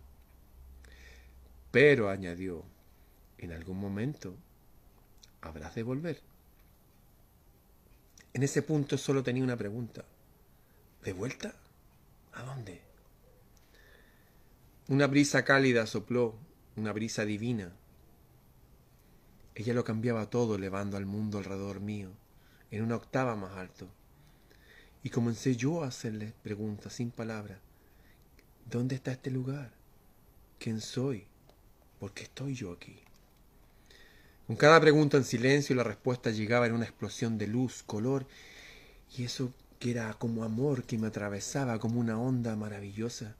Pero, 1.72 2.10
añadió, 2.10 2.64
en 3.40 3.54
algún 3.54 3.80
momento 3.80 4.36
habrás 5.42 5.74
de 5.74 5.84
volver. 5.84 6.22
En 8.34 8.44
ese 8.44 8.62
punto 8.62 8.98
solo 8.98 9.24
tenía 9.24 9.44
una 9.44 9.58
pregunta. 9.58 10.06
¿De 11.04 11.14
vuelta? 11.14 11.56
¿A 12.34 12.44
dónde? 12.44 12.82
Una 14.90 15.08
brisa 15.08 15.44
cálida 15.44 15.88
sopló, 15.88 16.36
una 16.76 16.94
brisa 16.94 17.26
divina. 17.26 17.74
Ella 19.56 19.74
lo 19.74 19.84
cambiaba 19.84 20.30
todo, 20.30 20.56
elevando 20.56 20.98
al 20.98 21.06
mundo 21.06 21.38
alrededor 21.38 21.80
mío, 21.80 22.10
en 22.72 22.84
una 22.84 22.96
octava 22.96 23.36
más 23.36 23.58
alto. 23.58 23.88
Y 25.04 25.10
comencé 25.10 25.56
yo 25.56 25.84
a 25.84 25.88
hacerle 25.88 26.34
preguntas 26.44 26.94
sin 26.94 27.12
palabras. 27.12 27.60
¿Dónde 28.70 28.96
está 28.96 29.12
este 29.12 29.32
lugar? 29.32 29.72
¿Quién 30.60 30.80
soy? 30.80 31.26
¿Por 32.00 32.14
qué 32.14 32.24
estoy 32.24 32.56
yo 32.56 32.72
aquí? 32.72 33.02
Con 34.48 34.56
cada 34.56 34.80
pregunta 34.80 35.18
en 35.18 35.24
silencio 35.24 35.76
la 35.76 35.84
respuesta 35.84 36.30
llegaba 36.30 36.68
en 36.68 36.74
una 36.74 36.86
explosión 36.86 37.38
de 37.38 37.48
luz, 37.48 37.84
color, 37.84 38.26
y 39.18 39.24
eso 39.24 39.54
que 39.80 39.92
era 39.92 40.14
como 40.14 40.44
amor 40.44 40.84
que 40.84 40.98
me 40.98 41.08
atravesaba 41.08 41.80
como 41.80 42.00
una 42.00 42.20
onda 42.20 42.56
maravillosa. 42.56 43.36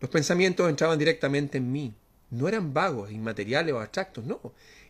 Los 0.00 0.10
pensamientos 0.10 0.68
entraban 0.68 0.98
directamente 0.98 1.58
en 1.58 1.70
mí. 1.70 1.94
No 2.32 2.48
eran 2.48 2.72
vagos, 2.72 3.12
inmateriales 3.12 3.74
o 3.74 3.78
abstractos, 3.78 4.24
no. 4.24 4.40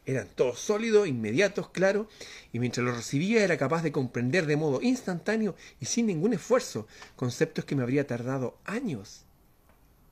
Eran 0.06 0.28
todos 0.28 0.60
sólidos, 0.60 1.08
inmediatos, 1.08 1.70
claros, 1.70 2.06
y 2.52 2.60
mientras 2.60 2.86
los 2.86 2.96
recibía 2.96 3.42
era 3.42 3.58
capaz 3.58 3.82
de 3.82 3.90
comprender 3.90 4.46
de 4.46 4.56
modo 4.56 4.80
instantáneo 4.80 5.56
y 5.80 5.86
sin 5.86 6.06
ningún 6.06 6.32
esfuerzo 6.32 6.86
conceptos 7.16 7.64
que 7.64 7.74
me 7.74 7.82
habría 7.82 8.06
tardado 8.06 8.56
años 8.64 9.24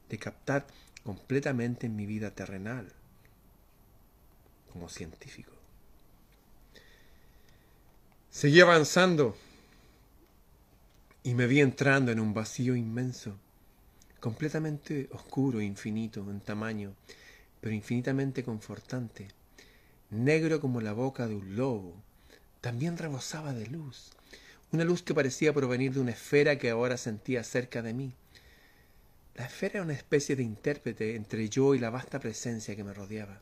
de 0.08 0.18
captar 0.18 0.66
completamente 1.04 1.86
en 1.86 1.96
mi 1.96 2.04
vida 2.04 2.32
terrenal 2.32 2.92
como 4.72 4.88
científico. 4.88 5.52
Seguí 8.30 8.60
avanzando 8.60 9.36
y 11.22 11.34
me 11.34 11.46
vi 11.46 11.60
entrando 11.60 12.10
en 12.10 12.18
un 12.18 12.34
vacío 12.34 12.74
inmenso, 12.74 13.36
completamente 14.20 15.08
oscuro 15.12 15.60
e 15.60 15.64
infinito 15.64 16.20
en 16.30 16.40
tamaño, 16.40 16.94
pero 17.60 17.74
infinitamente 17.74 18.44
confortante 18.44 19.28
negro 20.10 20.60
como 20.60 20.80
la 20.80 20.92
boca 20.92 21.28
de 21.28 21.36
un 21.36 21.56
lobo. 21.56 21.94
También 22.60 22.98
rebosaba 22.98 23.54
de 23.54 23.66
luz, 23.68 24.10
una 24.72 24.84
luz 24.84 25.02
que 25.02 25.14
parecía 25.14 25.54
provenir 25.54 25.94
de 25.94 26.00
una 26.00 26.10
esfera 26.10 26.58
que 26.58 26.70
ahora 26.70 26.96
sentía 26.96 27.44
cerca 27.44 27.80
de 27.80 27.94
mí. 27.94 28.12
La 29.36 29.46
esfera 29.46 29.74
era 29.74 29.84
una 29.84 29.94
especie 29.94 30.36
de 30.36 30.42
intérprete 30.42 31.14
entre 31.14 31.48
yo 31.48 31.74
y 31.74 31.78
la 31.78 31.90
vasta 31.90 32.18
presencia 32.18 32.74
que 32.74 32.84
me 32.84 32.92
rodeaba. 32.92 33.40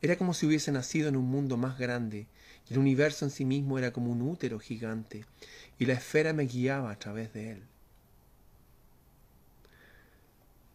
Era 0.00 0.16
como 0.16 0.32
si 0.32 0.46
hubiese 0.46 0.70
nacido 0.70 1.08
en 1.08 1.16
un 1.16 1.26
mundo 1.26 1.56
más 1.56 1.78
grande, 1.78 2.26
y 2.68 2.72
el 2.72 2.78
universo 2.78 3.24
en 3.24 3.30
sí 3.30 3.44
mismo 3.44 3.78
era 3.78 3.92
como 3.92 4.12
un 4.12 4.22
útero 4.22 4.60
gigante, 4.60 5.24
y 5.78 5.86
la 5.86 5.94
esfera 5.94 6.32
me 6.32 6.44
guiaba 6.44 6.92
a 6.92 6.98
través 6.98 7.32
de 7.32 7.50
él. 7.50 7.62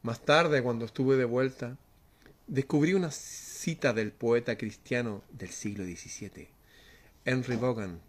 Más 0.03 0.19
tarde, 0.21 0.63
cuando 0.63 0.85
estuve 0.85 1.15
de 1.15 1.25
vuelta, 1.25 1.77
descubrí 2.47 2.93
una 2.93 3.11
cita 3.11 3.93
del 3.93 4.11
poeta 4.11 4.57
cristiano 4.57 5.23
del 5.31 5.49
siglo 5.49 5.83
XVII, 5.83 6.47
Henry 7.25 7.55
Vaughan. 7.55 7.99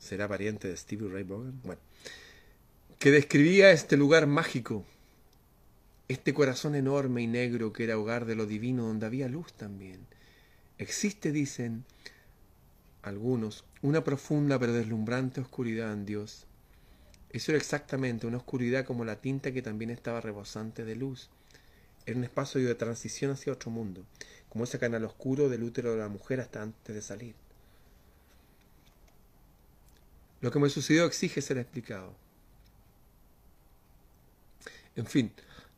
¿Será 0.00 0.26
pariente 0.26 0.68
de 0.68 0.76
Stevie 0.76 1.08
Ray 1.08 1.22
Vaughan? 1.22 1.60
Bueno, 1.62 1.80
que 2.98 3.12
describía 3.12 3.70
este 3.70 3.96
lugar 3.96 4.26
mágico, 4.26 4.84
este 6.08 6.34
corazón 6.34 6.74
enorme 6.74 7.22
y 7.22 7.26
negro 7.28 7.72
que 7.72 7.84
era 7.84 7.96
hogar 7.96 8.24
de 8.24 8.34
lo 8.34 8.46
divino, 8.46 8.86
donde 8.86 9.06
había 9.06 9.28
luz 9.28 9.52
también. 9.52 10.00
Existe, 10.78 11.30
dicen 11.30 11.84
algunos, 13.02 13.64
una 13.80 14.02
profunda 14.02 14.58
pero 14.58 14.72
deslumbrante 14.72 15.40
oscuridad 15.40 15.92
en 15.92 16.04
Dios. 16.04 16.46
Eso 17.34 17.50
era 17.50 17.58
exactamente 17.58 18.28
una 18.28 18.36
oscuridad 18.36 18.84
como 18.84 19.04
la 19.04 19.20
tinta 19.20 19.50
que 19.50 19.60
también 19.60 19.90
estaba 19.90 20.20
rebosante 20.20 20.84
de 20.84 20.94
luz. 20.94 21.30
Era 22.06 22.16
un 22.16 22.22
espacio 22.22 22.64
de 22.64 22.76
transición 22.76 23.32
hacia 23.32 23.52
otro 23.52 23.72
mundo, 23.72 24.04
como 24.48 24.62
ese 24.62 24.78
canal 24.78 25.04
oscuro 25.04 25.48
del 25.48 25.64
útero 25.64 25.90
de 25.90 25.98
la 25.98 26.08
mujer 26.08 26.40
hasta 26.40 26.62
antes 26.62 26.94
de 26.94 27.02
salir. 27.02 27.34
Lo 30.42 30.52
que 30.52 30.60
me 30.60 30.68
sucedió 30.68 31.06
exige 31.06 31.42
ser 31.42 31.58
explicado. 31.58 32.14
En 34.94 35.06
fin, 35.06 35.32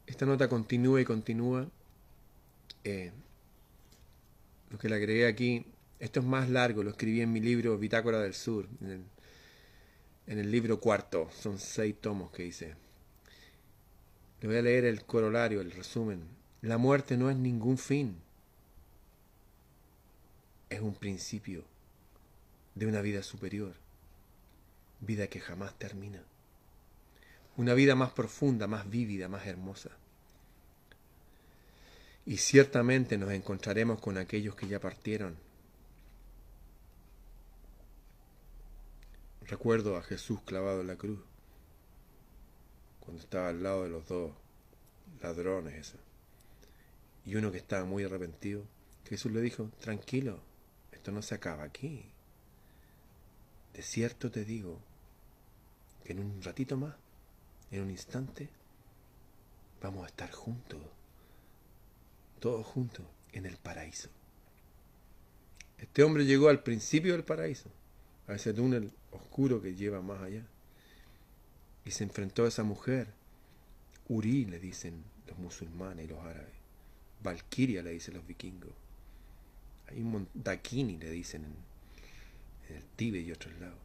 esta 0.07 0.27
nota 0.27 0.51
continúa 0.51 1.01
y 1.01 1.07
continúa. 1.07 1.71
Eh, 2.85 3.13
lo 4.69 4.77
que 4.77 4.91
le 4.91 4.97
agregué 4.97 5.27
aquí, 5.27 5.65
esto 6.01 6.21
es 6.21 6.27
más 6.27 6.51
largo, 6.51 6.83
lo 6.83 6.91
escribí 6.91 7.23
en 7.23 7.33
mi 7.33 7.41
libro 7.41 7.79
Bitácora 7.79 8.21
del 8.21 8.35
Sur, 8.35 8.69
en 10.27 10.39
el 10.39 10.51
libro 10.51 10.81
cuarto, 10.81 11.31
son 11.31 11.59
seis 11.59 11.95
tomos 12.01 12.31
que 12.31 12.45
hice. 12.45 12.75
Le 14.41 14.49
voy 14.49 14.57
a 14.57 14.63
leer 14.63 14.85
el 14.85 15.05
corolario, 15.05 15.61
el 15.61 15.71
resumen. 15.71 16.21
La 16.63 16.79
muerte 16.79 17.17
no 17.17 17.31
es 17.31 17.37
ningún 17.37 17.79
fin. 17.79 18.17
Es 20.69 20.81
un 20.81 20.95
principio 20.95 21.65
de 22.75 22.87
una 22.87 23.01
vida 23.01 23.23
superior. 23.23 23.75
Vida 25.01 25.29
que 25.29 25.41
jamás 25.41 25.79
termina. 25.79 26.23
Una 27.57 27.75
vida 27.75 27.95
más 27.95 28.11
profunda, 28.11 28.67
más 28.67 28.91
vívida, 28.91 29.29
más 29.29 29.47
hermosa. 29.47 29.91
Y 32.27 32.39
ciertamente 32.39 33.17
nos 33.17 33.31
encontraremos 33.31 34.01
con 34.01 34.19
aquellos 34.19 34.57
que 34.57 34.67
ya 34.67 34.81
partieron. 34.81 35.37
Recuerdo 39.49 39.97
a 39.97 40.03
Jesús 40.03 40.41
clavado 40.43 40.81
en 40.81 40.89
la 40.89 40.97
cruz 40.97 41.21
cuando 42.99 43.23
estaba 43.23 43.49
al 43.49 43.63
lado 43.63 43.85
de 43.85 43.91
los 43.91 44.09
dos 44.09 44.33
ladrones 45.23 45.75
esos. 45.75 46.01
Y 47.25 47.37
uno 47.37 47.53
que 47.53 47.59
estaba 47.59 47.85
muy 47.85 48.03
arrepentido, 48.03 48.65
Jesús 49.09 49.31
le 49.31 49.41
dijo, 49.41 49.71
tranquilo, 49.79 50.41
esto 50.91 51.13
no 51.13 51.23
se 51.23 51.37
acaba 51.37 51.63
aquí. 51.63 52.11
De 53.73 53.83
cierto 53.83 54.33
te 54.33 54.45
digo 54.45 54.81
que 56.03 56.13
en 56.13 56.19
un 56.19 56.43
ratito 56.43 56.77
más, 56.77 56.97
en 57.71 57.83
un 57.83 57.91
instante, 57.91 58.49
vamos 59.81 60.05
a 60.05 60.09
estar 60.09 60.33
juntos, 60.33 60.81
todos 62.41 62.67
juntos, 62.67 63.07
en 63.33 63.47
el 63.47 63.59
paraíso. 63.59 64.09
Este 65.79 66.03
hombre 66.03 66.25
llegó 66.25 66.49
al 66.49 66.63
principio 66.63 67.13
del 67.13 67.25
paraíso, 67.25 67.71
a 68.29 68.35
ese 68.35 68.53
túnel 68.53 68.91
oscuro 69.13 69.63
que 69.63 69.75
lleva 69.75 70.03
más 70.03 70.23
allá 70.23 70.43
y 71.85 71.91
se 71.91 72.05
enfrentó 72.05 72.45
a 72.45 72.49
esa 72.49 72.65
mujer. 72.65 73.09
Uri 74.09 74.45
le 74.45 74.59
dicen 74.59 75.05
los 75.27 75.39
musulmanes 75.39 76.05
y 76.05 76.09
los 76.09 76.19
árabes. 76.21 76.55
Valkyria 77.23 77.83
le 77.83 77.91
dicen 77.91 78.15
los 78.15 78.27
vikingos. 78.27 78.73
Hay 79.89 80.01
un 80.01 80.29
Dakini 80.35 80.99
le 80.99 81.11
dicen 81.11 81.45
en, 81.45 81.55
en 82.69 82.77
el 82.77 82.89
Tíbet 82.97 83.27
y 83.27 83.33
otros 83.33 83.55
lados. 83.61 83.79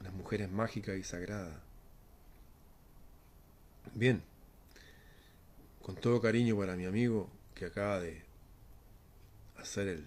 Unas 0.00 0.12
mujeres 0.12 0.50
mágicas 0.50 0.96
y 0.96 1.02
sagradas. 1.02 1.58
Bien, 3.94 4.22
con 5.82 5.96
todo 5.96 6.20
cariño 6.20 6.56
para 6.56 6.76
mi 6.76 6.84
amigo 6.84 7.30
que 7.54 7.66
acaba 7.66 8.00
de 8.00 8.22
hacer 9.56 9.88
el 9.88 10.06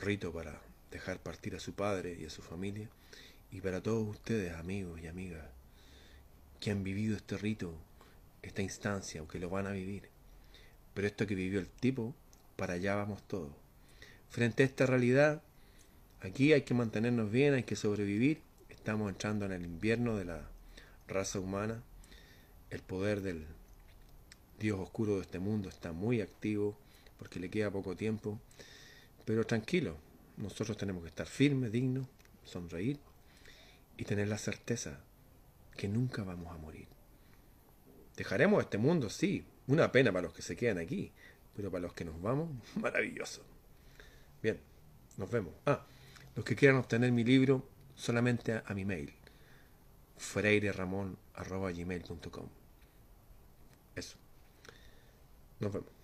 rito 0.00 0.32
para 0.32 0.60
dejar 0.92 1.18
partir 1.18 1.56
a 1.56 1.60
su 1.60 1.72
padre 1.74 2.16
y 2.20 2.26
a 2.26 2.30
su 2.30 2.42
familia, 2.42 2.88
y 3.50 3.60
para 3.60 3.82
todos 3.82 4.08
ustedes, 4.08 4.54
amigos 4.54 5.00
y 5.00 5.08
amigas 5.08 5.44
que 6.60 6.70
han 6.70 6.84
vivido 6.84 7.16
este 7.16 7.36
rito, 7.36 7.74
esta 8.42 8.62
instancia, 8.62 9.20
aunque 9.20 9.40
lo 9.40 9.50
van 9.50 9.66
a 9.66 9.72
vivir. 9.72 10.08
Pero 10.94 11.08
esto 11.08 11.26
que 11.26 11.34
vivió 11.34 11.58
el 11.58 11.68
tipo, 11.68 12.14
para 12.56 12.74
allá 12.74 12.94
vamos 12.94 13.22
todos. 13.26 13.50
Frente 14.30 14.62
a 14.62 14.66
esta 14.66 14.86
realidad, 14.86 15.42
aquí 16.20 16.52
hay 16.52 16.62
que 16.62 16.74
mantenernos 16.74 17.30
bien, 17.30 17.54
hay 17.54 17.64
que 17.64 17.76
sobrevivir. 17.76 18.40
Estamos 18.68 19.10
entrando 19.10 19.44
en 19.44 19.52
el 19.52 19.64
invierno 19.64 20.16
de 20.16 20.26
la 20.26 20.48
raza 21.08 21.40
humana. 21.40 21.82
El 22.70 22.80
poder 22.80 23.20
del 23.20 23.44
Dios 24.58 24.78
oscuro 24.78 25.16
de 25.16 25.22
este 25.22 25.40
mundo 25.40 25.68
está 25.68 25.92
muy 25.92 26.20
activo 26.20 26.76
porque 27.18 27.40
le 27.40 27.50
queda 27.50 27.70
poco 27.70 27.96
tiempo. 27.96 28.38
Pero 29.24 29.44
tranquilo, 29.44 29.96
nosotros 30.36 30.76
tenemos 30.76 31.02
que 31.02 31.08
estar 31.08 31.26
firmes, 31.26 31.72
dignos, 31.72 32.06
sonreír 32.44 33.00
y 33.96 34.04
tener 34.04 34.28
la 34.28 34.38
certeza 34.38 35.00
que 35.76 35.88
nunca 35.88 36.22
vamos 36.22 36.52
a 36.52 36.58
morir. 36.58 36.86
Dejaremos 38.16 38.62
este 38.62 38.78
mundo, 38.78 39.10
sí, 39.10 39.44
una 39.66 39.90
pena 39.92 40.12
para 40.12 40.22
los 40.24 40.34
que 40.34 40.42
se 40.42 40.56
quedan 40.56 40.78
aquí, 40.78 41.12
pero 41.54 41.70
para 41.70 41.82
los 41.82 41.92
que 41.92 42.04
nos 42.04 42.20
vamos, 42.20 42.48
maravilloso. 42.76 43.44
Bien, 44.42 44.58
nos 45.16 45.30
vemos. 45.30 45.54
Ah, 45.66 45.86
los 46.34 46.44
que 46.44 46.56
quieran 46.56 46.78
obtener 46.78 47.12
mi 47.12 47.22
libro, 47.24 47.68
solamente 47.94 48.52
a, 48.52 48.64
a 48.66 48.74
mi 48.74 48.84
mail, 48.84 49.14
freireramon.gmail.com. 50.16 52.48
Eso. 53.94 54.16
Nos 55.60 55.72
vemos. 55.72 56.01